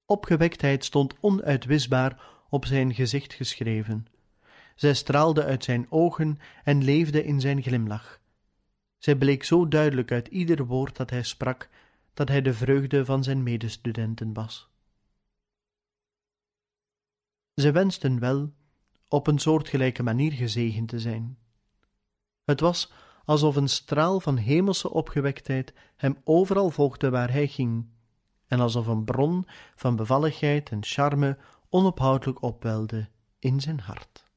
Opgewektheid 0.04 0.84
stond 0.84 1.14
onuitwisbaar 1.20 2.22
op 2.48 2.64
zijn 2.64 2.94
gezicht 2.94 3.32
geschreven. 3.32 4.06
Zij 4.74 4.94
straalde 4.94 5.44
uit 5.44 5.64
zijn 5.64 5.86
ogen 5.90 6.38
en 6.64 6.84
leefde 6.84 7.24
in 7.24 7.40
zijn 7.40 7.62
glimlach. 7.62 8.20
Zij 8.98 9.16
bleek 9.16 9.44
zo 9.44 9.68
duidelijk 9.68 10.12
uit 10.12 10.28
ieder 10.28 10.66
woord 10.66 10.96
dat 10.96 11.10
hij 11.10 11.22
sprak, 11.22 11.68
dat 12.14 12.28
hij 12.28 12.42
de 12.42 12.54
vreugde 12.54 13.04
van 13.04 13.22
zijn 13.22 13.42
medestudenten 13.42 14.32
was. 14.32 14.68
Ze 17.54 17.72
wensten 17.72 18.18
wel 18.18 18.52
op 19.08 19.26
een 19.26 19.38
soortgelijke 19.38 20.02
manier 20.02 20.32
gezegend 20.32 20.88
te 20.88 20.98
zijn. 20.98 21.38
Het 22.44 22.60
was 22.60 22.92
alsof 23.24 23.56
een 23.56 23.68
straal 23.68 24.20
van 24.20 24.36
hemelse 24.36 24.90
opgewektheid 24.90 25.72
hem 25.96 26.16
overal 26.24 26.70
volgde 26.70 27.10
waar 27.10 27.32
hij 27.32 27.46
ging, 27.46 27.86
en 28.46 28.60
alsof 28.60 28.86
een 28.86 29.04
bron 29.04 29.46
van 29.74 29.96
bevalligheid 29.96 30.70
en 30.70 30.84
charme 30.84 31.38
onophoudelijk 31.68 32.42
opwelde 32.42 33.08
in 33.38 33.60
zijn 33.60 33.80
hart. 33.80 34.29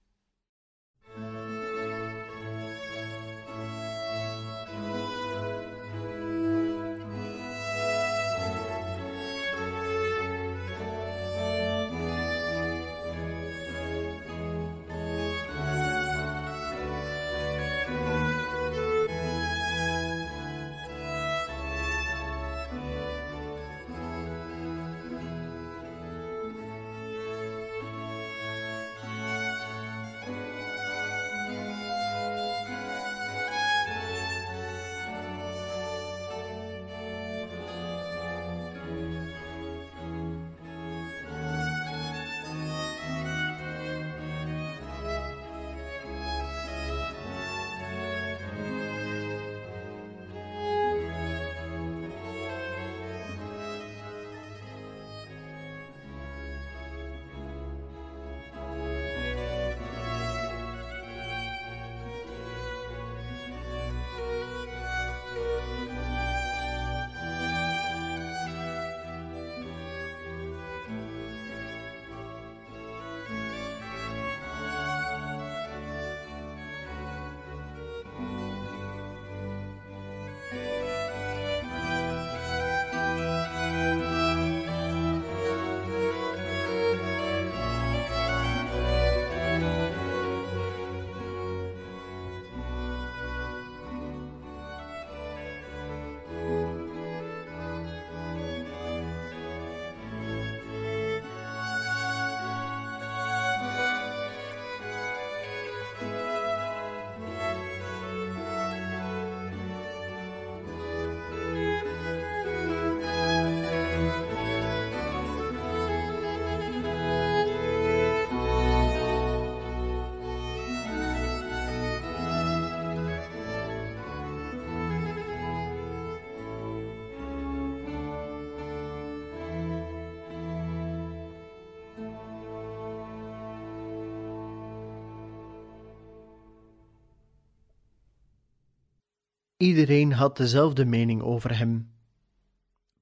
Iedereen 139.63 140.11
had 140.11 140.37
dezelfde 140.37 140.85
mening 140.85 141.21
over 141.21 141.57
hem. 141.57 141.91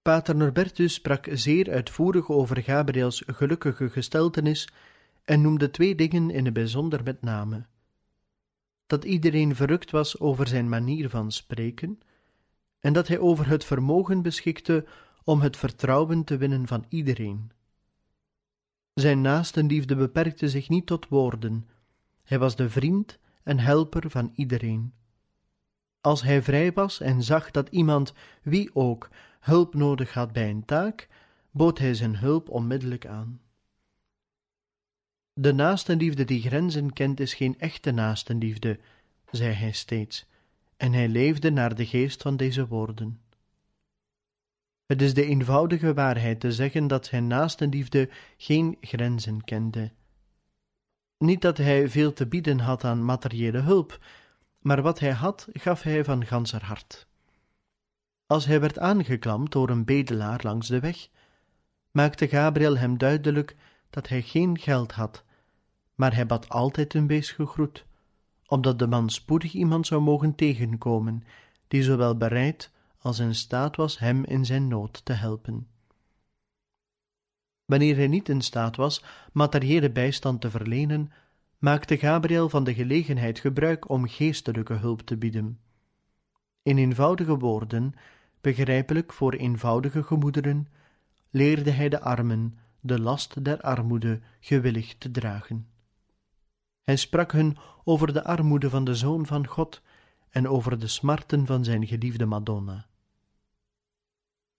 Pater 0.02 0.36
Norbertus 0.36 0.94
sprak 0.94 1.28
zeer 1.32 1.72
uitvoerig 1.72 2.30
over 2.30 2.64
Gabriels 2.64 3.24
gelukkige 3.26 3.90
gesteltenis 3.90 4.70
en 5.24 5.42
noemde 5.42 5.72
twee 5.72 5.96
dingen 5.96 6.30
in 6.30 6.46
het 6.46 6.54
bijzonder 6.54 7.04
met 7.04 7.22
name: 7.22 7.66
dat 8.88 9.04
iedereen 9.04 9.56
verrukt 9.56 9.92
was 9.92 10.20
over 10.20 10.48
zijn 10.48 10.70
manier 10.70 11.10
van 11.10 11.32
spreken 11.32 12.00
en 12.80 12.94
dat 12.94 13.08
hij 13.08 13.20
over 13.20 13.48
het 13.48 13.64
vermogen 13.64 14.22
beschikte 14.22 14.86
om 15.24 15.42
het 15.42 15.58
vertrouwen 15.58 16.24
te 16.24 16.38
winnen 16.38 16.68
van 16.68 16.86
iedereen. 16.90 17.52
Zijn 18.94 19.22
naastenliefde 19.22 19.96
beperkte 19.96 20.50
zich 20.50 20.70
niet 20.70 20.86
tot 20.86 21.08
woorden, 21.08 21.68
hij 22.24 22.40
was 22.40 22.56
de 22.56 22.70
vriend 22.70 23.20
en 23.44 23.60
helper 23.60 24.10
van 24.10 24.32
iedereen. 24.36 24.94
Als 26.02 26.22
hij 26.22 26.42
vrij 26.42 26.74
was 26.74 27.00
en 27.00 27.24
zag 27.24 27.52
dat 27.52 27.70
iemand, 27.70 28.14
wie 28.44 28.76
ook, 28.76 29.10
hulp 29.40 29.74
nodig 29.74 30.14
had 30.14 30.32
bij 30.32 30.50
een 30.50 30.66
taak, 30.66 31.08
bood 31.52 31.78
hij 31.78 31.94
zijn 31.94 32.18
hulp 32.18 32.50
onmiddellijk 32.50 33.06
aan. 33.06 33.42
De 35.34 35.54
naastenliefde 35.54 36.26
die 36.26 36.42
grenzen 36.42 36.94
kent 36.94 37.20
is 37.20 37.34
geen 37.34 37.60
echte 37.60 37.92
naastenliefde, 37.92 38.80
zei 39.32 39.54
hij 39.54 39.72
steeds, 39.72 40.26
en 40.78 40.94
hij 40.94 41.08
leefde 41.08 41.50
naar 41.50 41.76
de 41.76 41.86
geest 41.86 42.22
van 42.22 42.38
deze 42.38 42.68
woorden. 42.68 43.22
Het 44.86 45.02
is 45.02 45.14
de 45.14 45.26
eenvoudige 45.26 45.94
waarheid 45.94 46.40
te 46.40 46.52
zeggen 46.52 46.88
dat 46.88 47.06
zijn 47.06 47.28
naastenliefde 47.28 48.10
geen 48.38 48.78
grenzen 48.82 49.44
kende. 49.44 49.92
Niet 51.18 51.42
dat 51.42 51.58
hij 51.58 51.90
veel 51.90 52.14
te 52.14 52.28
bieden 52.28 52.60
had 52.60 52.84
aan 52.84 53.06
materiële 53.06 53.60
hulp, 53.60 54.00
maar 54.62 54.82
wat 54.82 55.00
hij 55.00 55.12
had, 55.12 55.48
gaf 55.54 55.82
hij 55.82 56.04
van 56.04 56.26
ganser 56.26 56.64
hart. 56.64 57.08
Als 58.26 58.46
hij 58.46 58.60
werd 58.60 58.80
aangeklampt 58.80 59.52
door 59.52 59.70
een 59.70 59.86
bedelaar 59.86 60.40
langs 60.44 60.68
de 60.68 60.80
weg, 60.80 61.10
maakte 61.92 62.28
Gabriel 62.28 62.78
hem 62.78 62.98
duidelijk 62.98 63.56
dat 63.90 64.08
hij 64.08 64.22
geen 64.22 64.60
geld 64.60 64.92
had, 64.92 65.24
maar 65.96 66.16
hij 66.16 66.26
bad 66.26 66.50
altijd 66.50 66.94
een 66.94 67.08
wees 67.08 67.32
gegroet, 67.32 67.86
opdat 68.46 68.80
de 68.80 68.88
man 68.88 69.10
spoedig 69.10 69.54
iemand 69.54 69.88
zou 69.88 70.02
mogen 70.02 70.36
tegenkomen, 70.36 71.24
die 71.68 71.84
zowel 71.84 72.18
bereid 72.18 72.72
als 73.00 73.20
in 73.20 73.36
staat 73.36 73.76
was 73.76 74.00
hem 74.00 74.24
in 74.24 74.46
zijn 74.46 74.68
nood 74.68 75.06
te 75.06 75.14
helpen. 75.14 75.68
Wanneer 77.66 77.96
hij 77.96 78.08
niet 78.08 78.30
in 78.30 78.42
staat 78.42 78.76
was 78.76 79.04
materiële 79.32 79.92
bijstand 79.92 80.42
te 80.42 80.50
verlenen, 80.50 81.12
maakte 81.62 81.98
Gabriel 81.98 82.50
van 82.50 82.64
de 82.64 82.74
gelegenheid 82.74 83.40
gebruik 83.40 83.90
om 83.90 84.08
geestelijke 84.08 84.74
hulp 84.74 85.02
te 85.02 85.18
bieden. 85.18 85.60
In 86.64 86.78
eenvoudige 86.78 87.38
woorden, 87.38 87.94
begrijpelijk 88.42 89.14
voor 89.14 89.34
eenvoudige 89.34 90.04
gemoederen, 90.04 90.68
leerde 91.30 91.72
hij 91.72 91.90
de 91.90 92.00
armen 92.00 92.58
de 92.80 93.00
last 93.00 93.44
der 93.44 93.62
armoede 93.62 94.20
gewillig 94.40 94.96
te 94.98 95.12
dragen. 95.12 95.68
Hij 96.84 96.96
sprak 96.96 97.32
hun 97.32 97.58
over 97.84 98.14
de 98.14 98.24
armoede 98.24 98.70
van 98.70 98.84
de 98.84 98.96
Zoon 98.96 99.26
van 99.26 99.48
God 99.48 99.82
en 100.30 100.48
over 100.48 100.80
de 100.80 100.88
smarten 100.88 101.46
van 101.46 101.64
zijn 101.64 101.88
geliefde 101.88 102.26
Madonna. 102.26 102.86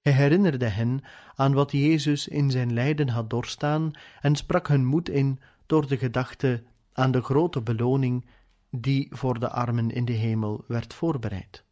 Hij 0.00 0.12
herinnerde 0.12 0.68
hen 0.68 1.00
aan 1.34 1.52
wat 1.52 1.72
Jezus 1.72 2.28
in 2.28 2.50
zijn 2.50 2.72
lijden 2.72 3.08
had 3.08 3.30
doorstaan 3.30 3.90
en 4.20 4.36
sprak 4.36 4.68
hun 4.68 4.84
moed 4.84 5.08
in 5.08 5.40
door 5.66 5.86
de 5.86 5.96
gedachte 5.98 6.62
aan 6.92 7.10
de 7.10 7.22
grote 7.22 7.60
beloning 7.60 8.26
die 8.70 9.08
voor 9.10 9.40
de 9.40 9.50
armen 9.50 9.90
in 9.90 10.04
de 10.04 10.12
hemel 10.12 10.64
werd 10.66 10.94
voorbereid. 10.94 11.64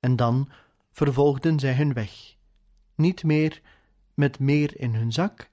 En 0.00 0.16
dan 0.16 0.48
vervolgden 0.92 1.58
zij 1.58 1.74
hun 1.74 1.92
weg, 1.92 2.36
niet 2.94 3.24
meer 3.24 3.60
met 4.14 4.38
meer 4.38 4.80
in 4.80 4.94
hun 4.94 5.12
zak, 5.12 5.50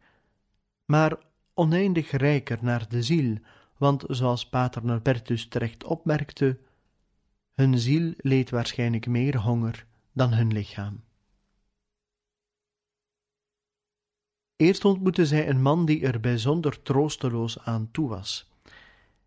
maar 0.85 1.17
oneindig 1.53 2.11
rijker 2.11 2.57
naar 2.61 2.89
de 2.89 3.03
ziel, 3.03 3.37
want 3.77 4.03
zoals 4.07 4.49
Pater 4.49 4.85
Norbertus 4.85 5.47
terecht 5.47 5.83
opmerkte, 5.83 6.59
hun 7.53 7.79
ziel 7.79 8.13
leed 8.17 8.49
waarschijnlijk 8.49 9.07
meer 9.07 9.37
honger 9.37 9.85
dan 10.13 10.33
hun 10.33 10.53
lichaam. 10.53 11.03
Eerst 14.57 14.85
ontmoette 14.85 15.25
zij 15.25 15.49
een 15.49 15.61
man 15.61 15.85
die 15.85 16.05
er 16.05 16.19
bijzonder 16.19 16.81
troosteloos 16.81 17.59
aan 17.59 17.89
toe 17.91 18.09
was, 18.09 18.51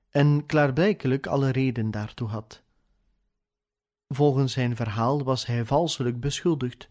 en 0.09 0.47
klaarblijkelijk 0.47 1.27
alle 1.27 1.51
reden 1.51 1.91
daartoe 1.91 2.29
had. 2.29 2.63
Volgens 4.09 4.53
zijn 4.53 4.77
verhaal 4.77 5.23
was 5.23 5.47
hij 5.47 5.65
valselijk 5.65 6.21
beschuldigd, 6.21 6.89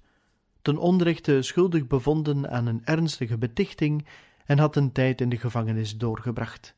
ten 0.61 0.77
onrechte 0.77 1.41
schuldig 1.41 1.87
bevonden 1.87 2.49
aan 2.49 2.65
een 2.65 2.85
ernstige 2.85 3.37
betichting 3.37 4.07
en 4.45 4.59
had 4.59 4.75
een 4.75 4.91
tijd 4.91 5.21
in 5.21 5.29
de 5.29 5.37
gevangenis 5.37 5.97
doorgebracht. 5.97 6.75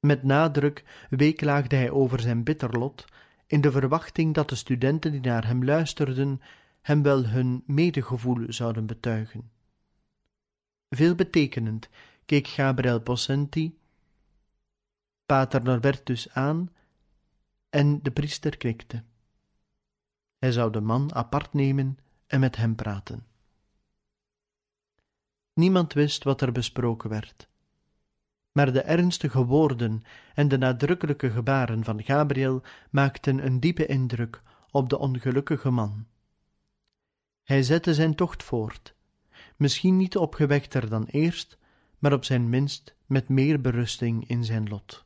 Met 0.00 0.22
nadruk 0.22 0.84
weeklaagde 1.10 1.76
hij 1.76 1.90
over 1.90 2.20
zijn 2.20 2.44
bitter 2.44 2.78
lot, 2.78 3.04
in 3.46 3.60
de 3.60 3.70
verwachting 3.70 4.34
dat 4.34 4.48
de 4.48 4.54
studenten 4.54 5.12
die 5.12 5.20
naar 5.20 5.46
hem 5.46 5.64
luisterden 5.64 6.40
hem 6.82 7.02
wel 7.02 7.26
hun 7.26 7.62
medegevoel 7.66 8.44
zouden 8.48 8.86
betuigen. 8.86 9.55
Veelbetekenend 10.96 11.88
keek 12.24 12.46
Gabriel 12.46 13.00
Possenti 13.00 13.78
Pater 15.26 15.62
Norbertus 15.62 16.30
aan 16.32 16.70
en 17.70 18.02
de 18.02 18.10
priester 18.10 18.56
knikte. 18.56 19.02
Hij 20.38 20.52
zou 20.52 20.72
de 20.72 20.80
man 20.80 21.14
apart 21.14 21.52
nemen 21.52 21.98
en 22.26 22.40
met 22.40 22.56
hem 22.56 22.74
praten. 22.74 23.26
Niemand 25.52 25.92
wist 25.92 26.24
wat 26.24 26.40
er 26.40 26.52
besproken 26.52 27.10
werd. 27.10 27.48
Maar 28.52 28.72
de 28.72 28.82
ernstige 28.82 29.44
woorden 29.44 30.02
en 30.34 30.48
de 30.48 30.58
nadrukkelijke 30.58 31.30
gebaren 31.30 31.84
van 31.84 32.02
Gabriel 32.02 32.62
maakten 32.90 33.46
een 33.46 33.60
diepe 33.60 33.86
indruk 33.86 34.42
op 34.70 34.88
de 34.88 34.98
ongelukkige 34.98 35.70
man. 35.70 36.06
Hij 37.42 37.62
zette 37.62 37.94
zijn 37.94 38.14
tocht 38.14 38.42
voort, 38.42 38.95
misschien 39.56 39.96
niet 39.96 40.16
opgewekter 40.16 40.88
dan 40.88 41.04
eerst, 41.04 41.58
maar 41.98 42.12
op 42.12 42.24
zijn 42.24 42.48
minst 42.48 42.94
met 43.06 43.28
meer 43.28 43.60
berusting 43.60 44.28
in 44.28 44.44
zijn 44.44 44.68
lot. 44.68 45.04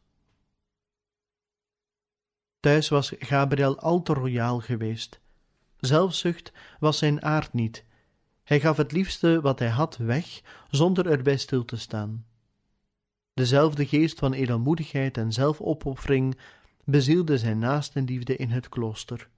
Thuis 2.61 2.89
was 2.89 3.13
Gabriel 3.19 3.79
al 3.79 4.03
te 4.03 4.13
royaal 4.13 4.61
geweest. 4.61 5.21
Zelfzucht 5.77 6.53
was 6.79 6.99
zijn 6.99 7.23
aard 7.23 7.53
niet. 7.53 7.85
Hij 8.43 8.61
gaf 8.61 8.77
het 8.77 8.93
liefste 8.93 9.41
wat 9.41 9.59
hij 9.59 9.69
had 9.69 9.97
weg, 9.97 10.41
zonder 10.71 11.07
erbij 11.07 11.37
stil 11.37 11.65
te 11.65 11.77
staan. 11.77 12.27
Dezelfde 13.35 13.87
geest 13.87 14.19
van 14.19 14.33
edelmoedigheid 14.33 15.17
en 15.17 15.33
zelfopoffering 15.33 16.39
bezielde 16.85 17.39
zijn 17.39 17.59
naastenliefde 17.59 18.37
in 18.37 18.51
het 18.51 18.69
klooster. 18.69 19.29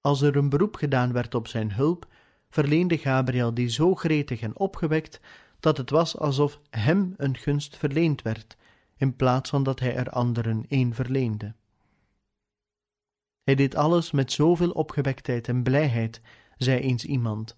Als 0.00 0.22
er 0.22 0.36
een 0.36 0.48
beroep 0.48 0.74
gedaan 0.74 1.12
werd 1.12 1.34
op 1.34 1.48
zijn 1.48 1.72
hulp, 1.72 2.06
verleende 2.48 2.98
Gabriel 2.98 3.54
die 3.54 3.68
zo 3.68 3.94
gretig 3.94 4.40
en 4.40 4.58
opgewekt 4.58 5.20
dat 5.60 5.76
het 5.76 5.90
was 5.90 6.18
alsof 6.18 6.60
hem 6.70 7.14
een 7.16 7.36
gunst 7.36 7.76
verleend 7.76 8.22
werd, 8.22 8.56
in 8.96 9.16
plaats 9.16 9.50
van 9.50 9.62
dat 9.62 9.80
hij 9.80 9.96
er 9.96 10.10
anderen 10.10 10.64
een 10.68 10.94
verleende. 10.94 11.54
Hij 13.42 13.54
deed 13.54 13.74
alles 13.74 14.10
met 14.10 14.32
zoveel 14.32 14.70
opgewektheid 14.70 15.48
en 15.48 15.62
blijheid, 15.62 16.20
zei 16.56 16.80
eens 16.80 17.04
iemand, 17.04 17.56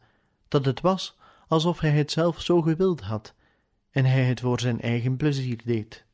dat 0.48 0.64
het 0.64 0.80
was 0.80 1.16
alsof 1.46 1.80
hij 1.80 1.90
het 1.90 2.10
zelf 2.10 2.40
zo 2.40 2.62
gewild 2.62 3.00
had 3.00 3.34
en 3.90 4.04
hij 4.04 4.24
het 4.24 4.40
voor 4.40 4.60
zijn 4.60 4.80
eigen 4.80 5.16
plezier 5.16 5.60
deed. 5.64 6.06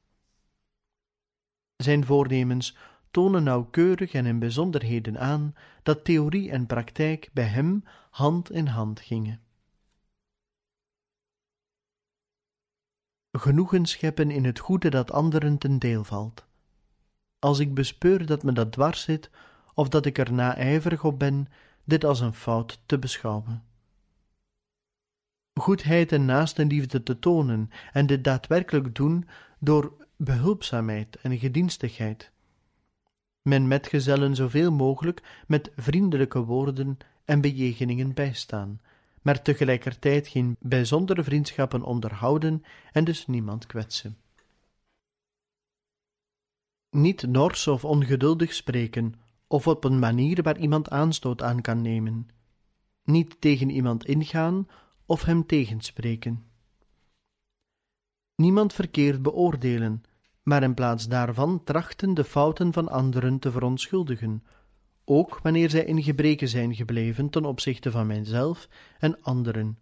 Zijn 1.76 2.04
voornemens 2.04 2.76
tonen 3.14 3.42
nauwkeurig 3.42 4.12
en 4.12 4.27
in 4.27 4.38
bijzonderheden 4.38 5.18
aan 5.18 5.55
dat 5.83 6.05
theorie 6.05 6.50
en 6.50 6.66
praktijk 6.66 7.31
bij 7.33 7.44
hem 7.44 7.85
hand 8.11 8.50
in 8.50 8.66
hand 8.66 9.00
gingen. 9.00 9.40
Genoegen 13.31 13.87
scheppen 13.87 14.31
in 14.31 14.44
het 14.44 14.59
goede 14.59 14.90
dat 14.90 15.12
anderen 15.12 15.59
ten 15.59 15.79
deel 15.79 16.05
valt. 16.05 16.46
Als 17.38 17.59
ik 17.59 17.74
bespeur 17.74 18.27
dat 18.27 18.42
me 18.42 18.53
dat 18.53 18.72
dwars 18.72 19.03
zit, 19.03 19.31
of 19.74 19.88
dat 19.88 20.07
ik 20.07 20.18
er 20.18 20.33
naijverig 20.33 21.05
op 21.05 21.18
ben, 21.18 21.46
dit 21.85 22.05
als 22.05 22.20
een 22.20 22.35
fout 22.35 22.83
te 22.87 22.98
beschouwen. 22.98 23.64
Goedheid 25.61 26.12
en 26.12 26.24
naastenliefde 26.24 27.03
te 27.03 27.18
tonen 27.18 27.70
en 27.92 28.07
dit 28.07 28.24
daadwerkelijk 28.24 28.94
doen 28.94 29.29
door 29.59 30.07
behulpzaamheid 30.16 31.16
en 31.16 31.38
gedienstigheid. 31.38 32.33
Men 33.48 33.68
metgezellen 33.68 34.35
zoveel 34.35 34.72
mogelijk 34.72 35.44
met 35.46 35.72
vriendelijke 35.76 36.44
woorden 36.44 36.98
en 37.24 37.40
bejegeningen 37.40 38.14
bijstaan, 38.14 38.80
maar 39.22 39.42
tegelijkertijd 39.42 40.28
geen 40.28 40.57
bijzondere 40.61 41.24
vriendschappen 41.24 41.83
onderhouden 41.83 42.64
en 42.92 43.04
dus 43.04 43.26
niemand 43.26 43.66
kwetsen. 43.66 44.16
Niet 46.90 47.22
nors 47.22 47.66
of 47.66 47.85
ongeduldig 47.85 48.54
spreken, 48.54 49.14
of 49.46 49.66
op 49.66 49.85
een 49.85 49.98
manier 49.98 50.42
waar 50.42 50.59
iemand 50.59 50.90
aanstoot 50.90 51.42
aan 51.42 51.61
kan 51.61 51.83
nemen. 51.83 52.28
Niet 53.02 53.40
tegen 53.40 53.70
iemand 53.70 54.04
ingaan 54.04 54.68
of 55.07 55.22
hem 55.24 55.46
tegenspreken. 55.46 56.44
Niemand 58.35 58.72
verkeerd 58.72 59.22
beoordelen, 59.22 60.02
maar 60.44 60.62
in 60.62 60.74
plaats 60.74 61.09
daarvan 61.09 61.64
trachten 61.64 62.14
de 62.14 62.24
fouten 62.24 62.72
van 62.72 62.88
anderen 62.88 63.38
te 63.38 63.50
verontschuldigen, 63.50 64.44
ook 65.04 65.38
wanneer 65.42 65.70
zij 65.70 65.85
in 65.85 66.02
gebreken 66.02 66.48
zijn 66.48 66.74
gebleven 66.74 67.30
ten 67.30 67.44
opzichte 67.44 67.90
van 67.90 68.07
mijzelf 68.07 68.68
en 68.98 69.22
anderen. 69.22 69.78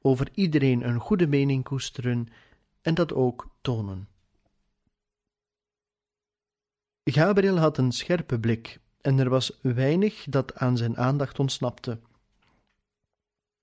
Over 0.00 0.28
iedereen 0.34 0.88
een 0.88 1.00
goede 1.00 1.26
mening 1.26 1.64
koesteren 1.64 2.28
en 2.80 2.94
dat 2.94 3.12
ook 3.12 3.48
tonen. 3.60 4.08
Gabriel 7.04 7.58
had 7.58 7.78
een 7.78 7.92
scherpe 7.92 8.40
blik 8.40 8.80
en 9.00 9.18
er 9.18 9.28
was 9.28 9.58
weinig 9.62 10.24
dat 10.24 10.54
aan 10.54 10.76
zijn 10.76 10.96
aandacht 10.96 11.38
ontsnapte. 11.38 12.00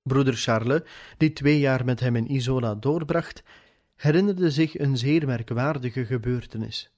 Broeder 0.02 0.34
Charles, 0.34 0.82
die 1.18 1.34
twee 1.34 1.60
jaar 1.60 1.86
met 1.86 2.00
hem 2.00 2.16
in 2.16 2.32
Isola 2.32 2.76
doorbracht, 2.76 3.44
herinnerde 3.96 4.52
zich 4.52 4.80
een 4.80 4.98
zeer 4.98 5.26
merkwaardige 5.26 6.06
gebeurtenis. 6.06 6.92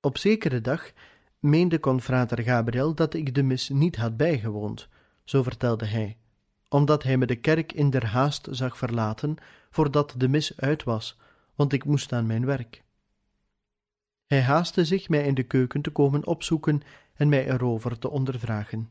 Op 0.00 0.18
zekere 0.18 0.60
dag 0.60 0.92
meende 1.38 1.80
confrater 1.80 2.42
Gabriel 2.42 2.94
dat 2.94 3.14
ik 3.14 3.34
de 3.34 3.42
mis 3.42 3.68
niet 3.68 3.96
had 3.96 4.16
bijgewoond, 4.16 4.88
zo 5.24 5.42
vertelde 5.42 5.86
hij, 5.86 6.16
omdat 6.68 7.02
hij 7.02 7.16
me 7.16 7.26
de 7.26 7.36
kerk 7.36 7.72
in 7.72 7.90
der 7.90 8.06
haast 8.06 8.48
zag 8.50 8.78
verlaten 8.78 9.36
voordat 9.70 10.14
de 10.16 10.28
mis 10.28 10.60
uit 10.60 10.84
was, 10.84 11.18
want 11.54 11.72
ik 11.72 11.84
moest 11.84 12.12
aan 12.12 12.26
mijn 12.26 12.46
werk. 12.46 12.82
Hij 14.26 14.42
haastte 14.42 14.84
zich 14.84 15.08
mij 15.08 15.26
in 15.26 15.34
de 15.34 15.42
keuken 15.42 15.82
te 15.82 15.90
komen 15.90 16.26
opzoeken 16.26 16.82
en 17.14 17.28
mij 17.28 17.48
erover 17.48 17.98
te 17.98 18.10
ondervragen. 18.10 18.90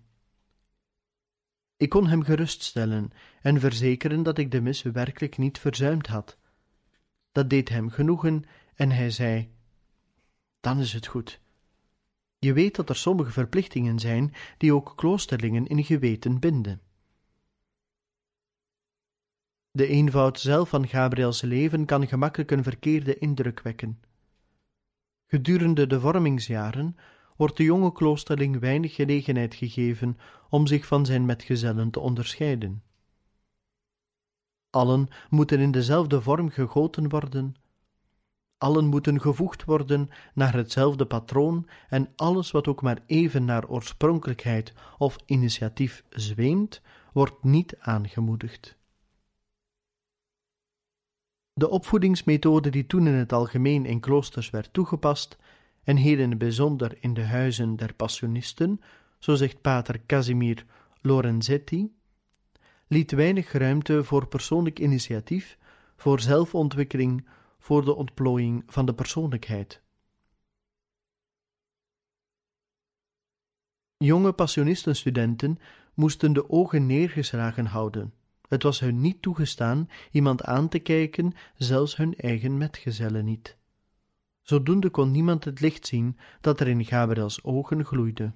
Ik 1.84 1.90
kon 1.90 2.08
hem 2.08 2.24
geruststellen 2.24 3.12
en 3.42 3.60
verzekeren 3.60 4.24
dat 4.24 4.38
ik 4.38 4.52
de 4.52 4.62
mis 4.62 4.82
werkelijk 4.82 5.38
niet 5.38 5.60
verzuimd 5.60 6.08
had. 6.08 6.38
Dat 7.32 7.50
deed 7.50 7.70
hem 7.70 7.90
genoegen 7.90 8.44
en 8.76 8.92
hij 8.92 9.10
zei: 9.10 9.54
Dan 10.60 10.80
is 10.80 10.94
het 10.94 11.08
goed. 11.08 11.40
Je 12.40 12.54
weet 12.54 12.76
dat 12.76 12.90
er 12.90 12.96
sommige 12.96 13.32
verplichtingen 13.32 14.00
zijn 14.00 14.34
die 14.58 14.74
ook 14.74 14.94
kloosterlingen 14.96 15.68
in 15.68 15.84
geweten 15.84 16.40
binden. 16.40 16.82
De 19.72 19.88
eenvoud 19.88 20.40
zelf 20.40 20.70
van 20.70 20.88
Gabriels 20.88 21.42
leven 21.42 21.86
kan 21.86 22.08
gemakkelijk 22.08 22.52
een 22.52 22.64
verkeerde 22.64 23.18
indruk 23.18 23.62
wekken. 23.62 24.02
Gedurende 25.26 25.88
de 25.88 26.00
vormingsjaren 26.00 26.96
wordt 27.38 27.58
de 27.58 27.64
jonge 27.64 27.92
kloosterling 27.92 28.60
weinig 28.60 28.96
gelegenheid 28.96 29.56
gegeven 29.56 30.18
om 30.50 30.68
zich 30.68 30.86
van 30.86 31.06
zijn 31.06 31.26
metgezellen 31.26 31.90
te 31.92 32.00
onderscheiden. 32.00 32.84
Allen 34.70 35.08
moeten 35.30 35.60
in 35.60 35.72
dezelfde 35.72 36.22
vorm 36.22 36.50
gegoten 36.50 37.10
worden, 37.10 37.56
allen 38.58 38.86
moeten 38.86 39.22
gevoegd 39.22 39.64
worden 39.64 40.10
naar 40.34 40.54
hetzelfde 40.54 41.06
patroon 41.06 41.68
en 41.90 42.14
alles 42.16 42.52
wat 42.52 42.68
ook 42.68 42.82
maar 42.82 43.00
even 43.06 43.46
naar 43.46 43.68
oorspronkelijkheid 43.68 44.74
of 44.98 45.18
initiatief 45.26 46.04
zweemt, 46.10 46.82
wordt 47.14 47.44
niet 47.44 47.76
aangemoedigd. 47.80 48.78
De 51.54 51.70
opvoedingsmethode 51.70 52.70
die 52.70 52.86
toen 52.86 53.08
in 53.08 53.14
het 53.14 53.34
algemeen 53.34 53.86
in 53.86 54.00
kloosters 54.00 54.50
werd 54.50 54.74
toegepast, 54.74 55.38
en 55.84 55.98
heden 55.98 56.38
bijzonder 56.38 56.98
in 57.00 57.14
de 57.14 57.24
huizen 57.24 57.76
der 57.76 57.94
passionisten, 57.94 58.82
zo 59.20 59.36
zegt 59.36 59.62
pater 59.62 60.06
Casimir 60.06 60.66
Lorenzetti, 61.02 61.94
liet 62.88 63.12
weinig 63.12 63.52
ruimte 63.52 64.04
voor 64.04 64.28
persoonlijk 64.28 64.80
initiatief, 64.80 65.58
voor 65.96 66.20
zelfontwikkeling, 66.20 67.28
voor 67.60 67.86
de 67.86 67.96
ontplooiing 67.96 68.64
van 68.68 68.86
de 68.86 68.94
persoonlijkheid. 68.94 69.82
Jonge 73.98 74.34
passionistenstudenten 74.34 75.60
moesten 75.94 76.34
de 76.34 76.50
ogen 76.50 76.86
neergeslagen 76.86 77.66
houden. 77.66 78.14
Het 78.48 78.64
was 78.64 78.80
hun 78.80 79.02
niet 79.02 79.22
toegestaan 79.22 79.90
iemand 80.12 80.44
aan 80.44 80.70
te 80.70 80.80
kijken, 80.80 81.34
zelfs 81.58 81.98
hun 81.98 82.16
eigen 82.16 82.58
metgezellen 82.58 83.26
niet. 83.26 83.58
Zodoende 84.44 84.90
kon 84.90 85.12
niemand 85.12 85.44
het 85.44 85.60
licht 85.60 85.88
zien 85.88 86.18
dat 86.42 86.60
er 86.60 86.68
in 86.68 86.86
Gabriels 86.86 87.44
ogen 87.44 87.86
gloeide. 87.86 88.32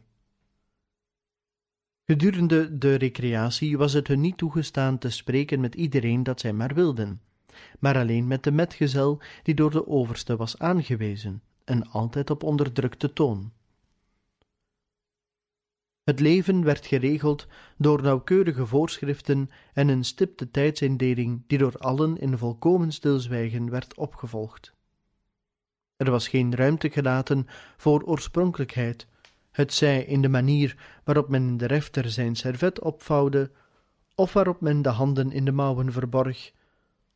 Gedurende 2.06 2.78
de 2.78 2.96
recreatie 2.96 3.78
was 3.78 3.93
het 3.93 4.08
hun 4.08 4.22
niet 4.22 4.38
toegestaan 4.38 4.98
te 4.98 5.10
spreken 5.10 5.60
met 5.60 5.76
iedereen 5.76 6.24
dat 6.24 6.39
zij 6.39 6.54
maar 6.54 6.74
wilden, 6.74 7.22
maar 7.80 7.98
alleen 7.98 8.28
met 8.28 8.43
de 8.43 8.52
metgezel 8.52 9.22
die 9.43 9.56
door 9.56 9.72
de 9.72 9.88
overste 9.88 10.36
was 10.36 10.60
aangewezen, 10.60 11.41
en 11.63 11.89
altijd 11.89 12.30
op 12.30 12.43
onderdrukte 12.43 13.14
toon. 13.14 13.51
Het 16.03 16.20
leven 16.20 16.64
werd 16.64 16.86
geregeld 16.86 17.47
door 17.78 18.01
nauwkeurige 18.01 18.66
voorschriften 18.66 19.49
en 19.74 19.88
een 19.88 20.03
stipte 20.03 20.51
tijdsindeling 20.51 21.43
die 21.47 21.58
door 21.58 21.78
allen 21.78 22.18
in 22.18 22.38
volkomen 22.38 22.91
stilzwijgen 22.91 23.70
werd 23.70 23.97
opgevolgd. 23.97 24.76
Er 25.98 26.12
was 26.12 26.28
geen 26.28 26.56
ruimte 26.56 26.89
gelaten 26.89 27.48
voor 27.78 28.04
oorspronkelijkheid, 28.04 29.08
het 29.52 29.74
zij 29.74 30.04
in 30.04 30.22
de 30.22 30.30
manier 30.30 31.00
waarop 31.04 31.30
men 31.30 31.58
de 31.58 31.66
refter 31.66 32.10
zijn 32.10 32.36
servet 32.36 32.80
opvouwde, 32.80 33.52
of 34.16 34.34
waarop 34.34 34.62
men 34.62 34.82
de 34.82 34.89
handen 34.89 35.32
in 35.32 35.45
de 35.45 35.52
mouwen 35.52 35.91
verborg, 35.91 36.52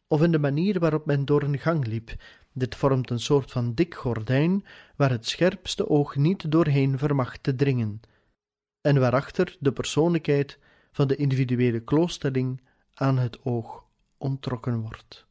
of 0.08 0.22
in 0.22 0.32
de 0.32 0.40
manier 0.40 0.80
waarop 0.80 1.06
men 1.06 1.26
door 1.26 1.44
een 1.44 1.60
gang 1.60 1.88
liep. 1.88 2.16
Dit 2.54 2.76
vormt 2.76 3.10
een 3.10 3.20
soort 3.20 3.52
van 3.52 3.74
dik 3.74 3.96
gordijn 3.96 4.66
waar 4.96 5.10
het 5.10 5.28
scherpste 5.28 5.90
oog 5.90 6.16
niet 6.16 6.52
doorheen 6.52 6.98
vermag 6.98 7.38
te 7.38 7.56
dringen, 7.56 8.02
en 8.82 9.00
waarachter 9.00 9.58
de 9.60 9.72
persoonlijkheid 9.72 10.60
van 10.92 11.08
de 11.08 11.16
individuele 11.16 11.80
kloosterling 11.80 12.62
aan 12.94 13.18
het 13.18 13.46
oog 13.46 13.84
onttrokken 14.18 14.82
wordt. 14.82 15.30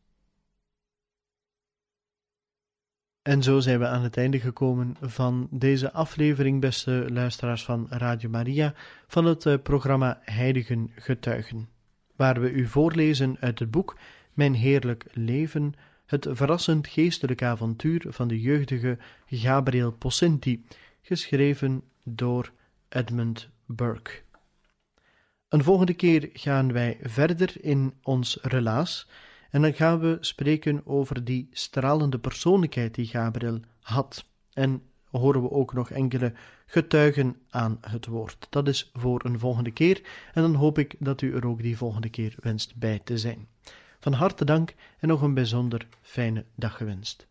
En 3.22 3.42
zo 3.42 3.60
zijn 3.60 3.78
we 3.78 3.86
aan 3.86 4.02
het 4.02 4.16
einde 4.16 4.40
gekomen 4.40 4.96
van 5.00 5.48
deze 5.50 5.92
aflevering, 5.92 6.60
beste 6.60 7.06
luisteraars 7.08 7.64
van 7.64 7.86
Radio 7.90 8.28
Maria, 8.28 8.74
van 9.06 9.24
het 9.24 9.46
eh, 9.46 9.54
programma 9.62 10.20
Heiligen 10.24 10.90
Getuigen, 10.94 11.68
waar 12.16 12.40
we 12.40 12.50
u 12.50 12.66
voorlezen 12.66 13.36
uit 13.40 13.58
het 13.58 13.70
boek 13.70 13.98
Mijn 14.32 14.54
Heerlijk 14.54 15.04
Leven, 15.12 15.74
het 16.06 16.26
verrassend 16.30 16.86
geestelijk 16.86 17.42
avontuur 17.42 18.04
van 18.08 18.28
de 18.28 18.40
jeugdige 18.40 18.98
Gabriel 19.26 19.92
Possenti, 19.92 20.64
geschreven 21.02 21.82
door 22.04 22.52
Edmund 22.88 23.48
Burke. 23.66 24.22
Een 25.48 25.62
volgende 25.62 25.94
keer 25.94 26.28
gaan 26.32 26.72
wij 26.72 26.98
verder 27.02 27.52
in 27.60 27.94
ons 28.02 28.38
relaas 28.42 29.08
en 29.50 29.62
dan 29.62 29.74
gaan 29.74 30.00
we 30.00 30.16
spreken 30.20 30.86
over 30.86 31.24
die 31.24 31.48
stralende 31.52 32.18
persoonlijkheid 32.18 32.94
die 32.94 33.06
Gabriel 33.06 33.60
had. 33.80 34.24
En 34.52 34.82
horen 35.10 35.42
we 35.42 35.50
ook 35.50 35.72
nog 35.72 35.90
enkele 35.90 36.32
getuigen 36.66 37.36
aan 37.50 37.78
het 37.80 38.06
woord. 38.06 38.46
Dat 38.50 38.68
is 38.68 38.90
voor 38.92 39.24
een 39.24 39.38
volgende 39.38 39.70
keer. 39.70 40.00
En 40.34 40.42
dan 40.42 40.54
hoop 40.54 40.78
ik 40.78 40.94
dat 40.98 41.20
u 41.20 41.34
er 41.34 41.46
ook 41.46 41.62
die 41.62 41.76
volgende 41.76 42.08
keer 42.08 42.34
wenst 42.40 42.76
bij 42.76 43.00
te 43.04 43.18
zijn. 43.18 43.48
Van 44.00 44.12
harte 44.12 44.44
dank 44.44 44.74
en 44.98 45.08
nog 45.08 45.22
een 45.22 45.34
bijzonder 45.34 45.86
fijne 46.02 46.44
dag 46.54 46.76
gewenst. 46.76 47.29